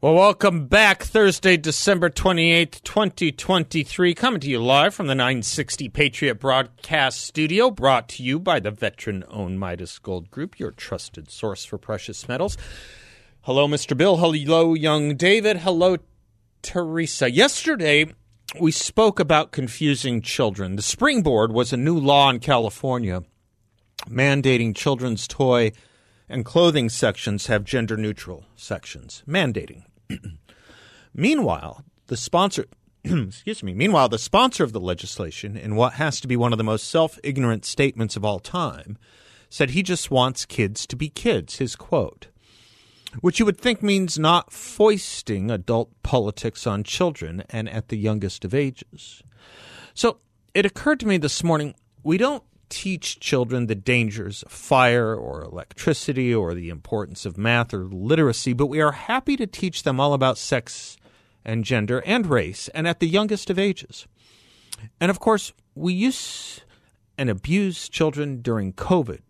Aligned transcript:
Well, 0.00 0.14
welcome 0.14 0.68
back. 0.68 1.02
Thursday, 1.02 1.56
December 1.56 2.08
28th, 2.08 2.84
2023. 2.84 4.14
Coming 4.14 4.38
to 4.38 4.48
you 4.48 4.60
live 4.62 4.94
from 4.94 5.08
the 5.08 5.14
960 5.16 5.88
Patriot 5.88 6.36
Broadcast 6.36 7.20
Studio, 7.20 7.68
brought 7.72 8.08
to 8.10 8.22
you 8.22 8.38
by 8.38 8.60
the 8.60 8.70
veteran 8.70 9.24
owned 9.28 9.58
Midas 9.58 9.98
Gold 9.98 10.30
Group, 10.30 10.60
your 10.60 10.70
trusted 10.70 11.32
source 11.32 11.64
for 11.64 11.78
precious 11.78 12.28
metals. 12.28 12.56
Hello, 13.40 13.66
Mr. 13.66 13.96
Bill. 13.96 14.18
Hello, 14.18 14.72
young 14.72 15.16
David. 15.16 15.56
Hello, 15.56 15.96
Teresa. 16.62 17.28
Yesterday, 17.32 18.06
we 18.60 18.70
spoke 18.70 19.18
about 19.18 19.50
confusing 19.50 20.22
children. 20.22 20.76
The 20.76 20.82
springboard 20.82 21.50
was 21.50 21.72
a 21.72 21.76
new 21.76 21.98
law 21.98 22.30
in 22.30 22.38
California 22.38 23.22
mandating 24.08 24.76
children's 24.76 25.26
toy 25.26 25.72
and 26.28 26.44
clothing 26.44 26.88
sections 26.88 27.46
have 27.46 27.64
gender 27.64 27.96
neutral 27.96 28.44
sections, 28.54 29.22
mandating. 29.26 29.82
meanwhile, 31.14 31.84
the 32.06 32.16
sponsor 32.16 32.66
excuse 33.04 33.62
me, 33.62 33.74
meanwhile 33.74 34.08
the 34.08 34.18
sponsor 34.18 34.64
of 34.64 34.72
the 34.72 34.80
legislation 34.80 35.56
in 35.56 35.76
what 35.76 35.94
has 35.94 36.20
to 36.20 36.28
be 36.28 36.36
one 36.36 36.52
of 36.52 36.58
the 36.58 36.64
most 36.64 36.88
self-ignorant 36.88 37.64
statements 37.64 38.16
of 38.16 38.24
all 38.24 38.40
time 38.40 38.98
said 39.50 39.70
he 39.70 39.82
just 39.82 40.10
wants 40.10 40.44
kids 40.44 40.86
to 40.86 40.96
be 40.96 41.08
kids, 41.08 41.56
his 41.56 41.76
quote. 41.76 42.26
Which 43.20 43.38
you 43.38 43.46
would 43.46 43.58
think 43.58 43.82
means 43.82 44.18
not 44.18 44.52
foisting 44.52 45.50
adult 45.50 45.90
politics 46.02 46.66
on 46.66 46.84
children 46.84 47.42
and 47.48 47.68
at 47.68 47.88
the 47.88 47.96
youngest 47.96 48.44
of 48.44 48.54
ages. 48.54 49.22
So 49.94 50.18
it 50.54 50.66
occurred 50.66 51.00
to 51.00 51.06
me 51.06 51.16
this 51.16 51.42
morning 51.42 51.74
we 52.02 52.18
don't 52.18 52.44
teach 52.68 53.20
children 53.20 53.66
the 53.66 53.74
dangers 53.74 54.42
of 54.42 54.52
fire 54.52 55.14
or 55.14 55.42
electricity 55.42 56.34
or 56.34 56.54
the 56.54 56.68
importance 56.68 57.24
of 57.26 57.38
math 57.38 57.72
or 57.72 57.84
literacy, 57.84 58.52
but 58.52 58.66
we 58.66 58.80
are 58.80 58.92
happy 58.92 59.36
to 59.36 59.46
teach 59.46 59.82
them 59.82 60.00
all 60.00 60.14
about 60.14 60.38
sex 60.38 60.96
and 61.44 61.64
gender 61.64 62.02
and 62.04 62.26
race 62.26 62.68
and 62.68 62.86
at 62.86 63.00
the 63.00 63.08
youngest 63.08 63.50
of 63.50 63.58
ages. 63.58 64.06
And 65.00 65.10
of 65.10 65.18
course, 65.18 65.52
we 65.74 65.92
use 65.92 66.60
and 67.16 67.28
abuse 67.28 67.88
children 67.88 68.42
during 68.42 68.72
COVID 68.72 69.20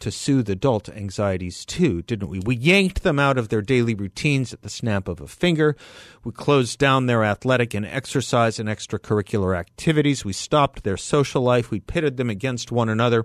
to 0.00 0.10
soothe 0.10 0.48
adult 0.48 0.88
anxieties 0.88 1.64
too, 1.64 2.02
didn't 2.02 2.28
we? 2.28 2.40
We 2.40 2.56
yanked 2.56 3.02
them 3.02 3.18
out 3.18 3.38
of 3.38 3.48
their 3.48 3.62
daily 3.62 3.94
routines 3.94 4.52
at 4.52 4.62
the 4.62 4.68
snap 4.68 5.08
of 5.08 5.20
a 5.20 5.26
finger. 5.26 5.76
We 6.24 6.32
closed 6.32 6.78
down 6.78 7.06
their 7.06 7.24
athletic 7.24 7.74
and 7.74 7.86
exercise 7.86 8.58
and 8.58 8.68
extracurricular 8.68 9.58
activities. 9.58 10.24
We 10.24 10.32
stopped 10.32 10.84
their 10.84 10.96
social 10.96 11.42
life. 11.42 11.70
We 11.70 11.80
pitted 11.80 12.16
them 12.16 12.30
against 12.30 12.72
one 12.72 12.88
another 12.88 13.24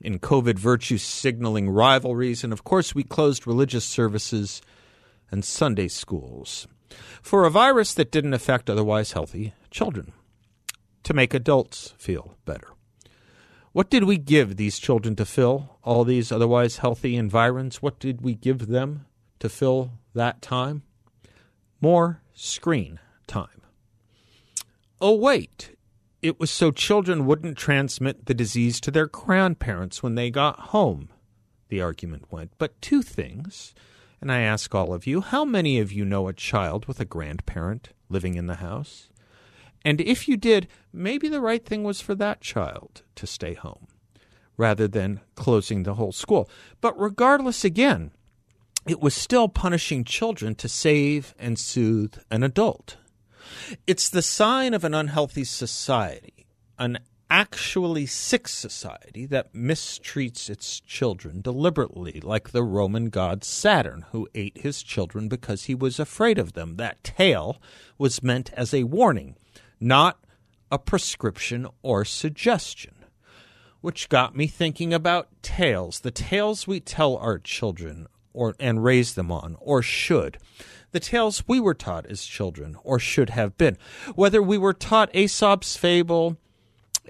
in 0.00 0.18
COVID 0.18 0.58
virtue 0.58 0.98
signaling 0.98 1.68
rivalries. 1.70 2.42
And 2.42 2.52
of 2.52 2.64
course, 2.64 2.94
we 2.94 3.04
closed 3.04 3.46
religious 3.46 3.84
services 3.84 4.62
and 5.30 5.44
Sunday 5.44 5.88
schools 5.88 6.66
for 7.22 7.44
a 7.44 7.50
virus 7.50 7.94
that 7.94 8.10
didn't 8.10 8.34
affect 8.34 8.68
otherwise 8.68 9.12
healthy 9.12 9.54
children 9.70 10.12
to 11.02 11.14
make 11.14 11.34
adults 11.34 11.94
feel 11.98 12.36
better. 12.44 12.68
What 13.72 13.88
did 13.88 14.02
we 14.02 14.18
give 14.18 14.56
these 14.56 14.80
children 14.80 15.14
to 15.16 15.24
fill 15.24 15.78
all 15.84 16.02
these 16.02 16.32
otherwise 16.32 16.78
healthy 16.78 17.14
environs? 17.14 17.80
What 17.80 18.00
did 18.00 18.20
we 18.20 18.34
give 18.34 18.66
them 18.66 19.06
to 19.38 19.48
fill 19.48 19.92
that 20.12 20.42
time? 20.42 20.82
More 21.80 22.20
screen 22.34 22.98
time. 23.28 23.62
Oh, 25.00 25.14
wait. 25.14 25.76
It 26.20 26.40
was 26.40 26.50
so 26.50 26.72
children 26.72 27.26
wouldn't 27.26 27.56
transmit 27.56 28.26
the 28.26 28.34
disease 28.34 28.80
to 28.80 28.90
their 28.90 29.06
grandparents 29.06 30.02
when 30.02 30.16
they 30.16 30.30
got 30.30 30.58
home, 30.58 31.08
the 31.68 31.80
argument 31.80 32.32
went. 32.32 32.50
But 32.58 32.82
two 32.82 33.02
things, 33.02 33.72
and 34.20 34.32
I 34.32 34.40
ask 34.40 34.74
all 34.74 34.92
of 34.92 35.06
you 35.06 35.20
how 35.20 35.44
many 35.44 35.78
of 35.78 35.92
you 35.92 36.04
know 36.04 36.26
a 36.26 36.32
child 36.32 36.86
with 36.86 36.98
a 36.98 37.04
grandparent 37.04 37.90
living 38.08 38.34
in 38.34 38.48
the 38.48 38.56
house? 38.56 39.09
And 39.84 40.00
if 40.00 40.28
you 40.28 40.36
did, 40.36 40.68
maybe 40.92 41.28
the 41.28 41.40
right 41.40 41.64
thing 41.64 41.84
was 41.84 42.00
for 42.00 42.14
that 42.16 42.40
child 42.40 43.02
to 43.16 43.26
stay 43.26 43.54
home 43.54 43.86
rather 44.56 44.86
than 44.86 45.20
closing 45.36 45.82
the 45.84 45.94
whole 45.94 46.12
school. 46.12 46.48
But 46.82 46.98
regardless, 47.00 47.64
again, 47.64 48.10
it 48.86 49.00
was 49.00 49.14
still 49.14 49.48
punishing 49.48 50.04
children 50.04 50.54
to 50.56 50.68
save 50.68 51.34
and 51.38 51.58
soothe 51.58 52.16
an 52.30 52.42
adult. 52.42 52.96
It's 53.86 54.10
the 54.10 54.22
sign 54.22 54.74
of 54.74 54.84
an 54.84 54.92
unhealthy 54.92 55.44
society, 55.44 56.46
an 56.78 56.98
actually 57.30 58.04
sick 58.04 58.48
society 58.48 59.24
that 59.26 59.54
mistreats 59.54 60.50
its 60.50 60.80
children 60.80 61.40
deliberately, 61.40 62.20
like 62.20 62.50
the 62.50 62.62
Roman 62.62 63.08
god 63.08 63.44
Saturn, 63.44 64.04
who 64.10 64.28
ate 64.34 64.58
his 64.58 64.82
children 64.82 65.28
because 65.28 65.64
he 65.64 65.74
was 65.74 65.98
afraid 65.98 66.38
of 66.38 66.52
them. 66.52 66.76
That 66.76 67.02
tale 67.04 67.62
was 67.96 68.22
meant 68.22 68.52
as 68.54 68.74
a 68.74 68.84
warning 68.84 69.36
not 69.80 70.18
a 70.70 70.78
prescription 70.78 71.66
or 71.82 72.04
suggestion. 72.04 72.94
Which 73.80 74.10
got 74.10 74.36
me 74.36 74.46
thinking 74.46 74.92
about 74.92 75.28
tales, 75.42 76.00
the 76.00 76.10
tales 76.10 76.66
we 76.66 76.80
tell 76.80 77.16
our 77.16 77.38
children 77.38 78.06
or 78.32 78.54
and 78.60 78.84
raise 78.84 79.14
them 79.14 79.32
on, 79.32 79.56
or 79.60 79.82
should. 79.82 80.38
The 80.92 81.00
tales 81.00 81.44
we 81.46 81.60
were 81.60 81.74
taught 81.74 82.06
as 82.06 82.24
children, 82.24 82.76
or 82.82 82.98
should 82.98 83.30
have 83.30 83.56
been. 83.56 83.76
Whether 84.14 84.42
we 84.42 84.58
were 84.58 84.72
taught 84.72 85.14
Aesop's 85.14 85.76
fable, 85.76 86.36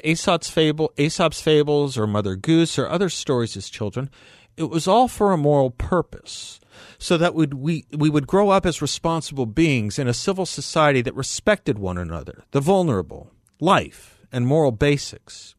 Aesop's 0.05 0.51
fable, 0.51 0.93
Aesop's 0.99 1.41
fables, 1.41 1.97
or 1.97 2.07
Mother 2.07 2.37
Goose, 2.37 2.79
or 2.79 2.89
other 2.89 3.09
stories 3.09 3.57
as 3.57 3.69
children, 3.69 4.11
it 4.57 4.65
was 4.65 4.87
all 4.87 5.09
for 5.09 5.33
a 5.33 5.39
moral 5.39 5.71
purpose 5.71 6.60
so 6.99 7.17
that 7.17 7.35
we, 7.35 7.85
we 7.97 8.11
would 8.11 8.27
grow 8.27 8.51
up 8.51 8.67
as 8.67 8.83
responsible 8.83 9.47
beings 9.47 9.99
in 9.99 10.09
a 10.09 10.15
civil 10.15 10.47
society 10.47 11.03
that 11.03 11.15
respected 11.15 11.79
one 11.79 11.99
another, 11.99 12.45
the 12.51 12.61
vulnerable, 12.61 13.31
life, 13.61 14.19
and 14.33 14.47
moral 14.47 14.73
basics. 14.73 15.55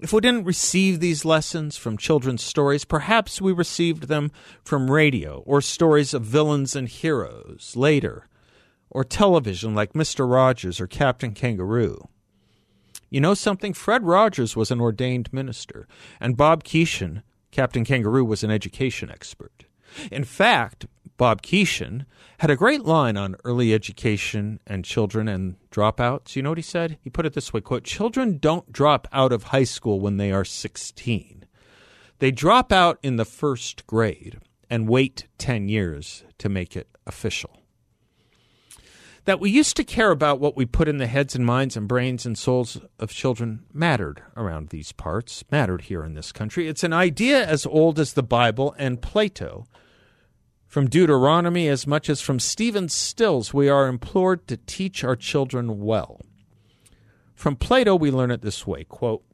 If 0.00 0.14
we 0.14 0.22
didn't 0.22 0.44
receive 0.44 0.98
these 0.98 1.26
lessons 1.26 1.76
from 1.76 1.98
children's 1.98 2.42
stories, 2.42 2.86
perhaps 2.86 3.40
we 3.40 3.52
received 3.52 4.04
them 4.04 4.30
from 4.64 4.90
radio 4.90 5.42
or 5.44 5.60
stories 5.60 6.14
of 6.14 6.22
villains 6.22 6.74
and 6.74 6.88
heroes 6.88 7.74
later, 7.76 8.26
or 8.88 9.04
television 9.04 9.74
like 9.74 9.92
Mr. 9.92 10.30
Rogers 10.30 10.80
or 10.80 10.86
Captain 10.86 11.34
Kangaroo. 11.34 12.08
You 13.10 13.20
know 13.20 13.34
something? 13.34 13.74
Fred 13.74 14.04
Rogers 14.04 14.56
was 14.56 14.70
an 14.70 14.80
ordained 14.80 15.32
minister, 15.32 15.86
and 16.18 16.36
Bob 16.36 16.64
Keeshan, 16.64 17.22
Captain 17.50 17.84
Kangaroo, 17.84 18.24
was 18.24 18.42
an 18.42 18.50
education 18.50 19.10
expert. 19.10 19.66
In 20.10 20.24
fact, 20.24 20.86
Bob 21.16 21.42
Keeshan 21.42 22.06
had 22.38 22.50
a 22.50 22.56
great 22.56 22.82
line 22.82 23.16
on 23.16 23.36
early 23.44 23.74
education 23.74 24.58
and 24.66 24.84
children 24.84 25.28
and 25.28 25.56
dropouts. 25.70 26.34
You 26.34 26.42
know 26.42 26.50
what 26.50 26.58
he 26.58 26.62
said? 26.62 26.98
He 27.02 27.10
put 27.10 27.26
it 27.26 27.34
this 27.34 27.52
way, 27.52 27.60
quote, 27.60 27.84
"Children 27.84 28.38
don't 28.38 28.72
drop 28.72 29.06
out 29.12 29.32
of 29.32 29.44
high 29.44 29.64
school 29.64 30.00
when 30.00 30.16
they 30.16 30.32
are 30.32 30.44
16. 30.44 31.44
They 32.18 32.30
drop 32.30 32.72
out 32.72 32.98
in 33.02 33.16
the 33.16 33.24
first 33.24 33.86
grade 33.86 34.38
and 34.70 34.88
wait 34.88 35.26
10 35.38 35.68
years 35.68 36.24
to 36.38 36.48
make 36.48 36.76
it 36.76 36.88
official." 37.06 37.59
That 39.26 39.40
we 39.40 39.50
used 39.50 39.76
to 39.76 39.84
care 39.84 40.10
about 40.10 40.40
what 40.40 40.56
we 40.56 40.64
put 40.64 40.88
in 40.88 40.96
the 40.96 41.06
heads 41.06 41.34
and 41.34 41.44
minds 41.44 41.76
and 41.76 41.86
brains 41.86 42.24
and 42.24 42.36
souls 42.36 42.78
of 42.98 43.10
children 43.10 43.64
mattered 43.72 44.22
around 44.36 44.70
these 44.70 44.92
parts, 44.92 45.44
mattered 45.50 45.82
here 45.82 46.04
in 46.04 46.14
this 46.14 46.32
country. 46.32 46.68
It's 46.68 46.82
an 46.84 46.92
idea 46.92 47.46
as 47.46 47.66
old 47.66 47.98
as 47.98 48.14
the 48.14 48.22
Bible 48.22 48.74
and 48.78 49.00
Plato 49.00 49.66
from 50.70 50.88
Deuteronomy 50.88 51.66
as 51.66 51.84
much 51.84 52.08
as 52.08 52.20
from 52.20 52.38
Stephen 52.38 52.88
Stills, 52.88 53.52
we 53.52 53.68
are 53.68 53.88
implored 53.88 54.46
to 54.46 54.56
teach 54.56 55.02
our 55.02 55.16
children 55.16 55.80
well. 55.80 56.20
From 57.34 57.56
Plato, 57.56 57.96
we 57.96 58.12
learn 58.12 58.30
it 58.30 58.40
this 58.40 58.68
way 58.68 58.84
quote, 58.84 59.24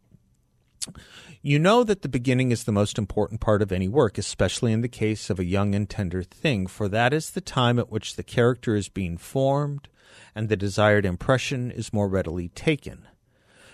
You 1.46 1.60
know 1.60 1.84
that 1.84 2.02
the 2.02 2.08
beginning 2.08 2.50
is 2.50 2.64
the 2.64 2.72
most 2.72 2.98
important 2.98 3.40
part 3.40 3.62
of 3.62 3.70
any 3.70 3.86
work, 3.86 4.18
especially 4.18 4.72
in 4.72 4.80
the 4.80 4.88
case 4.88 5.30
of 5.30 5.38
a 5.38 5.44
young 5.44 5.76
and 5.76 5.88
tender 5.88 6.24
thing, 6.24 6.66
for 6.66 6.88
that 6.88 7.12
is 7.12 7.30
the 7.30 7.40
time 7.40 7.78
at 7.78 7.88
which 7.88 8.16
the 8.16 8.24
character 8.24 8.74
is 8.74 8.88
being 8.88 9.16
formed 9.16 9.86
and 10.34 10.48
the 10.48 10.56
desired 10.56 11.06
impression 11.06 11.70
is 11.70 11.92
more 11.92 12.08
readily 12.08 12.48
taken. 12.48 13.06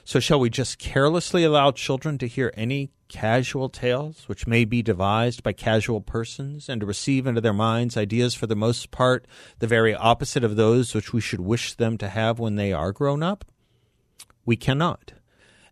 So, 0.05 0.21
shall 0.21 0.39
we 0.39 0.51
just 0.51 0.79
carelessly 0.79 1.45
allow 1.45 1.71
children 1.71 2.19
to 2.19 2.29
hear 2.29 2.53
any 2.59 2.91
casual 3.09 3.71
tales, 3.71 4.29
which 4.29 4.47
may 4.47 4.67
be 4.67 4.83
devised 4.83 5.43
by 5.43 5.55
casual 5.55 6.03
persons, 6.03 6.69
and 6.69 6.83
to 6.83 6.87
receive 6.87 7.27
into 7.27 7.41
their 7.41 7.55
minds 7.55 7.97
ideas 7.97 8.35
for 8.35 8.47
the 8.47 8.55
most 8.55 8.91
part 8.91 9.27
the 9.61 9.67
very 9.67 9.95
opposite 9.95 10.45
of 10.45 10.57
those 10.57 10.95
which 10.95 11.15
we 11.15 11.23
should 11.23 11.41
wish 11.41 11.73
them 11.73 11.97
to 11.97 12.11
have 12.11 12.39
when 12.39 12.57
they 12.57 12.75
are 12.75 12.93
grown 12.93 13.23
up? 13.23 13.47
We 14.45 14.57
cannot. 14.57 15.15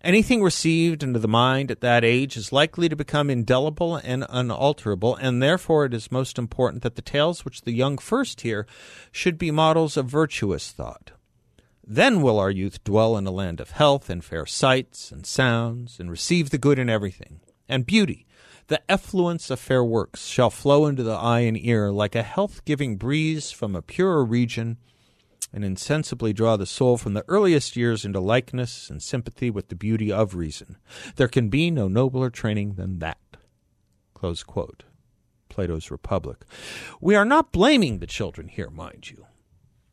Anything 0.02 0.42
received 0.42 1.02
into 1.02 1.18
the 1.18 1.28
mind 1.28 1.70
at 1.70 1.82
that 1.82 2.04
age 2.04 2.34
is 2.38 2.52
likely 2.52 2.88
to 2.88 2.96
become 2.96 3.28
indelible 3.28 3.96
and 3.96 4.24
unalterable, 4.30 5.14
and 5.16 5.42
therefore 5.42 5.84
it 5.84 5.92
is 5.92 6.10
most 6.10 6.38
important 6.38 6.82
that 6.82 6.96
the 6.96 7.02
tales 7.02 7.44
which 7.44 7.62
the 7.62 7.72
young 7.72 7.98
first 7.98 8.40
hear 8.40 8.66
should 9.12 9.36
be 9.36 9.50
models 9.50 9.98
of 9.98 10.06
virtuous 10.06 10.70
thought. 10.72 11.10
Then 11.86 12.22
will 12.22 12.38
our 12.38 12.50
youth 12.50 12.82
dwell 12.82 13.14
in 13.18 13.26
a 13.26 13.30
land 13.30 13.60
of 13.60 13.72
health 13.72 14.08
and 14.08 14.24
fair 14.24 14.46
sights 14.46 15.12
and 15.12 15.26
sounds, 15.26 16.00
and 16.00 16.10
receive 16.10 16.48
the 16.48 16.56
good 16.56 16.78
in 16.78 16.88
everything, 16.88 17.40
and 17.68 17.84
beauty. 17.84 18.26
The 18.68 18.80
effluence 18.90 19.50
of 19.50 19.60
fair 19.60 19.84
works 19.84 20.28
shall 20.28 20.48
flow 20.48 20.86
into 20.86 21.02
the 21.02 21.16
eye 21.16 21.40
and 21.40 21.58
ear 21.58 21.90
like 21.90 22.14
a 22.14 22.22
health 22.22 22.64
giving 22.64 22.96
breeze 22.96 23.50
from 23.50 23.76
a 23.76 23.82
purer 23.82 24.24
region 24.24 24.78
and 25.52 25.64
insensibly 25.64 26.32
draw 26.32 26.56
the 26.56 26.66
soul 26.66 26.96
from 26.96 27.14
the 27.14 27.24
earliest 27.28 27.76
years 27.76 28.04
into 28.04 28.20
likeness 28.20 28.88
and 28.90 29.02
sympathy 29.02 29.50
with 29.50 29.68
the 29.68 29.74
beauty 29.74 30.12
of 30.12 30.34
reason. 30.34 30.76
There 31.16 31.28
can 31.28 31.48
be 31.48 31.70
no 31.70 31.88
nobler 31.88 32.30
training 32.30 32.74
than 32.74 32.98
that. 33.00 33.18
Plato's 35.48 35.90
Republic. 35.90 36.44
We 37.00 37.14
are 37.16 37.24
not 37.24 37.52
blaming 37.52 37.98
the 37.98 38.06
children 38.06 38.48
here, 38.48 38.70
mind 38.70 39.10
you. 39.10 39.26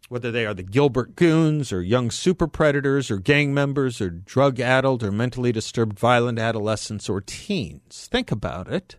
Whether 0.09 0.31
they 0.31 0.45
are 0.45 0.53
the 0.53 0.63
Gilbert 0.63 1.15
goons 1.15 1.73
or 1.73 1.81
young 1.81 2.11
super 2.11 2.47
predators 2.47 3.11
or 3.11 3.17
gang 3.17 3.53
members 3.53 3.99
or 3.99 4.09
drug 4.09 4.59
addled 4.59 5.03
or 5.03 5.11
mentally 5.11 5.51
disturbed 5.51 5.99
violent 5.99 6.39
adolescents 6.39 7.09
or 7.09 7.19
teens. 7.19 8.07
Think 8.09 8.31
about 8.31 8.69
it. 8.69 8.95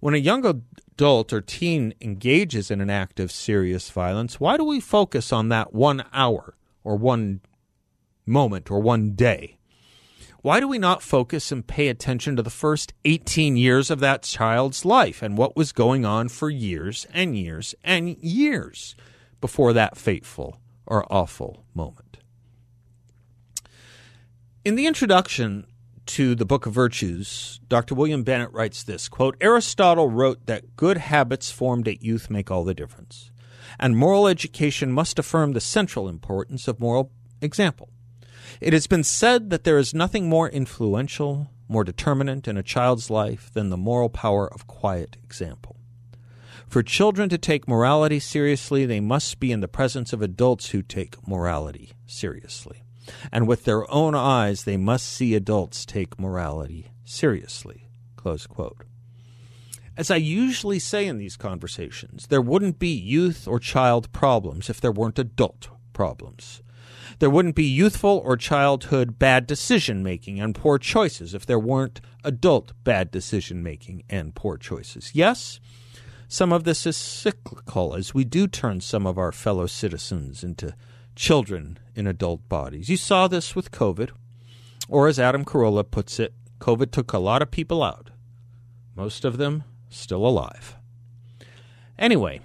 When 0.00 0.14
a 0.14 0.18
young 0.18 0.44
adult 0.44 1.32
or 1.32 1.40
teen 1.40 1.94
engages 2.00 2.70
in 2.70 2.80
an 2.80 2.90
act 2.90 3.18
of 3.18 3.32
serious 3.32 3.90
violence, 3.90 4.38
why 4.38 4.56
do 4.56 4.64
we 4.64 4.80
focus 4.80 5.32
on 5.32 5.48
that 5.48 5.72
one 5.72 6.04
hour 6.12 6.56
or 6.84 6.96
one 6.96 7.40
moment 8.26 8.70
or 8.70 8.80
one 8.80 9.12
day? 9.12 9.56
Why 10.42 10.60
do 10.60 10.68
we 10.68 10.78
not 10.78 11.02
focus 11.02 11.50
and 11.50 11.66
pay 11.66 11.88
attention 11.88 12.36
to 12.36 12.42
the 12.42 12.50
first 12.50 12.92
18 13.04 13.56
years 13.56 13.90
of 13.90 14.00
that 14.00 14.22
child's 14.22 14.84
life 14.84 15.22
and 15.22 15.36
what 15.36 15.56
was 15.56 15.72
going 15.72 16.04
on 16.04 16.28
for 16.28 16.50
years 16.50 17.06
and 17.12 17.36
years 17.36 17.74
and 17.82 18.16
years 18.18 18.94
before 19.40 19.72
that 19.72 19.96
fateful 19.96 20.60
or 20.86 21.10
awful 21.12 21.64
moment? 21.74 22.18
In 24.64 24.76
the 24.76 24.86
introduction 24.86 25.66
to 26.06 26.34
the 26.34 26.46
Book 26.46 26.66
of 26.66 26.72
Virtues, 26.72 27.60
Dr. 27.68 27.94
William 27.94 28.22
Bennett 28.22 28.52
writes 28.52 28.82
this 28.82 29.08
quote, 29.08 29.36
Aristotle 29.40 30.08
wrote 30.08 30.46
that 30.46 30.76
good 30.76 30.96
habits 30.96 31.50
formed 31.50 31.88
at 31.88 32.02
youth 32.02 32.30
make 32.30 32.50
all 32.50 32.64
the 32.64 32.74
difference, 32.74 33.30
and 33.78 33.96
moral 33.96 34.26
education 34.26 34.92
must 34.92 35.18
affirm 35.18 35.52
the 35.52 35.60
central 35.60 36.08
importance 36.08 36.68
of 36.68 36.80
moral 36.80 37.10
example. 37.40 37.90
It 38.60 38.72
has 38.72 38.86
been 38.86 39.04
said 39.04 39.50
that 39.50 39.64
there 39.64 39.78
is 39.78 39.92
nothing 39.92 40.28
more 40.28 40.48
influential, 40.48 41.50
more 41.68 41.84
determinant 41.84 42.48
in 42.48 42.56
a 42.56 42.62
child's 42.62 43.10
life 43.10 43.50
than 43.52 43.70
the 43.70 43.76
moral 43.76 44.08
power 44.08 44.46
of 44.52 44.66
quiet 44.66 45.16
example. 45.22 45.76
For 46.68 46.82
children 46.82 47.28
to 47.28 47.38
take 47.38 47.68
morality 47.68 48.18
seriously, 48.18 48.86
they 48.86 49.00
must 49.00 49.38
be 49.38 49.52
in 49.52 49.60
the 49.60 49.68
presence 49.68 50.12
of 50.12 50.22
adults 50.22 50.70
who 50.70 50.82
take 50.82 51.28
morality 51.28 51.92
seriously 52.06 52.82
and 53.32 53.46
with 53.46 53.64
their 53.64 53.90
own 53.90 54.14
eyes 54.14 54.64
they 54.64 54.76
must 54.76 55.06
see 55.06 55.34
adults 55.34 55.84
take 55.84 56.18
morality 56.18 56.90
seriously. 57.04 57.88
As 59.96 60.10
I 60.10 60.16
usually 60.16 60.78
say 60.78 61.06
in 61.06 61.18
these 61.18 61.36
conversations, 61.36 62.26
there 62.26 62.42
wouldn't 62.42 62.78
be 62.78 62.88
youth 62.88 63.46
or 63.46 63.58
child 63.58 64.12
problems 64.12 64.68
if 64.68 64.80
there 64.80 64.92
weren't 64.92 65.18
adult 65.18 65.68
problems. 65.92 66.62
There 67.18 67.30
wouldn't 67.30 67.54
be 67.54 67.64
youthful 67.64 68.20
or 68.24 68.36
childhood 68.36 69.18
bad 69.18 69.46
decision 69.46 70.02
making 70.02 70.40
and 70.40 70.54
poor 70.54 70.78
choices 70.78 71.34
if 71.34 71.46
there 71.46 71.58
weren't 71.58 72.00
adult 72.24 72.72
bad 72.84 73.10
decision 73.10 73.62
making 73.62 74.02
and 74.10 74.34
poor 74.34 74.58
choices. 74.58 75.12
Yes, 75.14 75.60
some 76.28 76.52
of 76.52 76.64
this 76.64 76.86
is 76.86 76.96
cyclical 76.96 77.94
as 77.94 78.12
we 78.12 78.24
do 78.24 78.46
turn 78.46 78.80
some 78.80 79.06
of 79.06 79.16
our 79.16 79.32
fellow 79.32 79.66
citizens 79.66 80.42
into 80.42 80.74
children 81.16 81.78
in 81.94 82.06
adult 82.06 82.48
bodies. 82.48 82.88
You 82.88 82.96
saw 82.96 83.26
this 83.26 83.56
with 83.56 83.72
COVID, 83.72 84.10
or 84.88 85.08
as 85.08 85.18
Adam 85.18 85.44
Carolla 85.44 85.90
puts 85.90 86.20
it, 86.20 86.34
COVID 86.60 86.92
took 86.92 87.12
a 87.12 87.18
lot 87.18 87.42
of 87.42 87.50
people 87.50 87.82
out, 87.82 88.10
most 88.94 89.24
of 89.24 89.38
them 89.38 89.64
still 89.88 90.26
alive. 90.26 90.76
Anyway, 91.98 92.40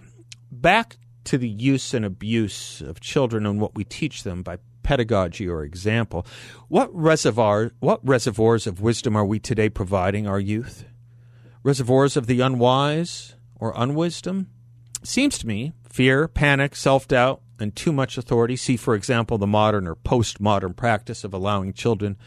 back 0.51 0.97
to 1.25 1.37
the 1.37 1.49
use 1.49 1.93
and 1.93 2.03
abuse 2.03 2.81
of 2.81 2.99
children 2.99 3.45
and 3.45 3.59
what 3.59 3.75
we 3.75 3.83
teach 3.83 4.23
them 4.23 4.41
by 4.41 4.57
pedagogy 4.83 5.47
or 5.47 5.63
example. 5.63 6.25
What 6.67 6.93
reservoir 6.93 7.71
what 7.79 8.05
reservoirs 8.05 8.65
of 8.65 8.81
wisdom 8.81 9.15
are 9.15 9.25
we 9.25 9.39
today 9.39 9.69
providing 9.69 10.27
our 10.27 10.39
youth? 10.39 10.85
Reservoirs 11.63 12.17
of 12.17 12.27
the 12.27 12.41
unwise 12.41 13.35
or 13.55 13.73
unwisdom? 13.75 14.47
Seems 15.03 15.37
to 15.39 15.47
me 15.47 15.73
fear, 15.87 16.27
panic, 16.27 16.75
self-doubt, 16.75 17.40
and 17.61 17.75
too 17.75 17.93
much 17.93 18.17
authority. 18.17 18.55
See, 18.55 18.75
for 18.75 18.95
example, 18.95 19.37
the 19.37 19.47
modern 19.47 19.87
or 19.87 19.95
postmodern 19.95 20.75
practice 20.75 21.23
of 21.23 21.33
allowing 21.33 21.73
children 21.73 22.17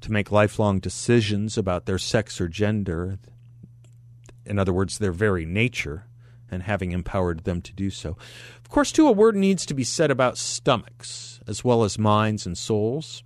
to 0.00 0.12
make 0.12 0.30
lifelong 0.30 0.78
decisions 0.78 1.58
about 1.58 1.86
their 1.86 1.98
sex 1.98 2.40
or 2.40 2.48
gender. 2.48 3.18
In 4.44 4.58
other 4.58 4.72
words, 4.72 4.98
their 4.98 5.12
very 5.12 5.44
nature, 5.44 6.04
and 6.50 6.62
having 6.62 6.92
empowered 6.92 7.44
them 7.44 7.60
to 7.62 7.72
do 7.72 7.90
so. 7.90 8.16
Of 8.60 8.68
course, 8.70 8.92
too, 8.92 9.08
a 9.08 9.12
word 9.12 9.34
needs 9.34 9.66
to 9.66 9.74
be 9.74 9.82
said 9.82 10.10
about 10.10 10.38
stomachs 10.38 11.40
as 11.48 11.64
well 11.64 11.82
as 11.82 11.98
minds 11.98 12.46
and 12.46 12.56
souls. 12.56 13.24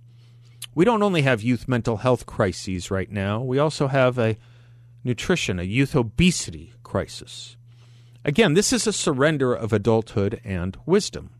We 0.73 0.85
don't 0.85 1.03
only 1.03 1.21
have 1.21 1.43
youth 1.43 1.67
mental 1.67 1.97
health 1.97 2.25
crises 2.25 2.89
right 2.89 3.11
now, 3.11 3.41
we 3.41 3.59
also 3.59 3.87
have 3.87 4.17
a 4.17 4.37
nutrition, 5.03 5.59
a 5.59 5.63
youth 5.63 5.95
obesity 5.95 6.73
crisis. 6.83 7.57
Again, 8.23 8.53
this 8.53 8.71
is 8.71 8.87
a 8.87 8.93
surrender 8.93 9.53
of 9.53 9.73
adulthood 9.73 10.39
and 10.43 10.77
wisdom 10.85 11.31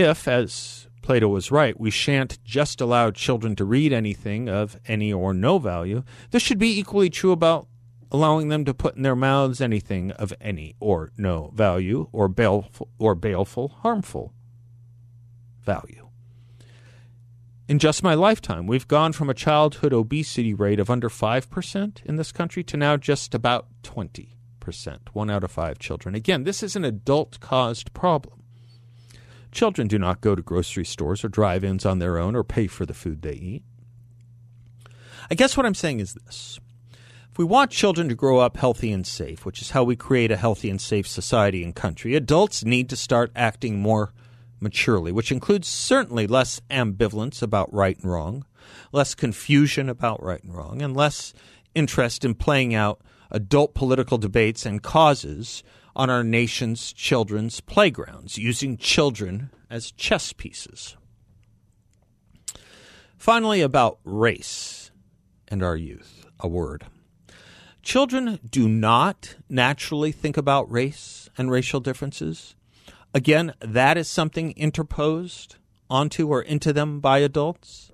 if, 0.00 0.26
as 0.28 0.88
Plato 1.02 1.28
was 1.28 1.50
right, 1.50 1.78
we 1.78 1.90
shan't 1.90 2.42
just 2.44 2.80
allow 2.80 3.10
children 3.10 3.54
to 3.56 3.64
read 3.64 3.92
anything 3.92 4.48
of 4.48 4.78
any 4.86 5.12
or 5.12 5.32
no 5.32 5.58
value, 5.58 6.02
this 6.30 6.42
should 6.42 6.58
be 6.58 6.78
equally 6.78 7.10
true 7.10 7.32
about 7.32 7.68
allowing 8.10 8.48
them 8.48 8.64
to 8.64 8.74
put 8.74 8.96
in 8.96 9.02
their 9.02 9.16
mouths 9.16 9.60
anything 9.60 10.10
of 10.12 10.32
any 10.40 10.74
or 10.80 11.12
no 11.16 11.50
value 11.54 12.08
or 12.12 12.28
baleful, 12.28 12.88
or 12.98 13.14
baleful 13.14 13.68
harmful 13.82 14.32
value. 15.62 16.08
In 17.68 17.80
just 17.80 18.02
my 18.04 18.14
lifetime, 18.14 18.66
we've 18.66 18.86
gone 18.86 19.12
from 19.12 19.28
a 19.28 19.34
childhood 19.34 19.92
obesity 19.92 20.54
rate 20.54 20.78
of 20.78 20.88
under 20.88 21.08
5% 21.08 22.04
in 22.04 22.16
this 22.16 22.30
country 22.30 22.62
to 22.62 22.76
now 22.76 22.96
just 22.96 23.34
about 23.34 23.66
20%, 23.82 24.28
one 25.12 25.30
out 25.30 25.42
of 25.42 25.50
five 25.50 25.78
children. 25.80 26.14
Again, 26.14 26.44
this 26.44 26.62
is 26.62 26.76
an 26.76 26.84
adult 26.84 27.40
caused 27.40 27.92
problem. 27.92 28.44
Children 29.56 29.88
do 29.88 29.98
not 29.98 30.20
go 30.20 30.34
to 30.34 30.42
grocery 30.42 30.84
stores 30.84 31.24
or 31.24 31.30
drive 31.30 31.64
ins 31.64 31.86
on 31.86 31.98
their 31.98 32.18
own 32.18 32.36
or 32.36 32.44
pay 32.44 32.66
for 32.66 32.84
the 32.84 32.92
food 32.92 33.22
they 33.22 33.32
eat. 33.32 33.62
I 35.30 35.34
guess 35.34 35.56
what 35.56 35.64
I'm 35.64 35.74
saying 35.74 36.00
is 36.00 36.12
this. 36.12 36.60
If 37.32 37.38
we 37.38 37.46
want 37.46 37.70
children 37.70 38.10
to 38.10 38.14
grow 38.14 38.38
up 38.38 38.58
healthy 38.58 38.92
and 38.92 39.06
safe, 39.06 39.46
which 39.46 39.62
is 39.62 39.70
how 39.70 39.82
we 39.82 39.96
create 39.96 40.30
a 40.30 40.36
healthy 40.36 40.68
and 40.68 40.78
safe 40.78 41.08
society 41.08 41.64
and 41.64 41.74
country, 41.74 42.14
adults 42.14 42.66
need 42.66 42.90
to 42.90 42.96
start 42.96 43.32
acting 43.34 43.80
more 43.80 44.12
maturely, 44.60 45.10
which 45.10 45.32
includes 45.32 45.68
certainly 45.68 46.26
less 46.26 46.60
ambivalence 46.68 47.40
about 47.40 47.72
right 47.72 47.98
and 47.98 48.12
wrong, 48.12 48.44
less 48.92 49.14
confusion 49.14 49.88
about 49.88 50.22
right 50.22 50.44
and 50.44 50.54
wrong, 50.54 50.82
and 50.82 50.94
less 50.94 51.32
interest 51.74 52.26
in 52.26 52.34
playing 52.34 52.74
out 52.74 53.00
adult 53.30 53.74
political 53.74 54.18
debates 54.18 54.66
and 54.66 54.82
causes 54.82 55.62
on 55.96 56.10
our 56.10 56.22
nation's 56.22 56.92
children's 56.92 57.60
playgrounds, 57.60 58.36
using 58.36 58.76
children 58.76 59.50
as 59.70 59.90
chess 59.92 60.34
pieces. 60.34 60.94
Finally, 63.16 63.62
about 63.62 63.98
race 64.04 64.90
and 65.48 65.62
our 65.62 65.74
youth, 65.74 66.26
a 66.38 66.46
word. 66.46 66.84
Children 67.82 68.38
do 68.48 68.68
not 68.68 69.36
naturally 69.48 70.12
think 70.12 70.36
about 70.36 70.70
race 70.70 71.30
and 71.38 71.50
racial 71.50 71.80
differences. 71.80 72.54
Again, 73.14 73.54
that 73.60 73.96
is 73.96 74.06
something 74.06 74.52
interposed 74.52 75.56
onto 75.88 76.28
or 76.28 76.42
into 76.42 76.74
them 76.74 77.00
by 77.00 77.18
adults. 77.18 77.90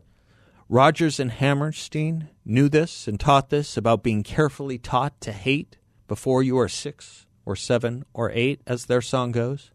Rodgers 0.68 1.20
and 1.20 1.30
Hammerstein 1.30 2.30
knew 2.44 2.68
this 2.68 3.06
and 3.06 3.20
taught 3.20 3.50
this 3.50 3.76
about 3.76 4.02
being 4.02 4.24
carefully 4.24 4.76
taught 4.76 5.20
to 5.20 5.30
hate 5.30 5.76
before 6.08 6.42
you 6.42 6.58
are 6.58 6.68
six 6.68 7.26
or 7.44 7.56
seven 7.56 8.04
or 8.12 8.30
eight, 8.30 8.60
as 8.66 8.86
their 8.86 9.00
song 9.00 9.32
goes. 9.32 9.70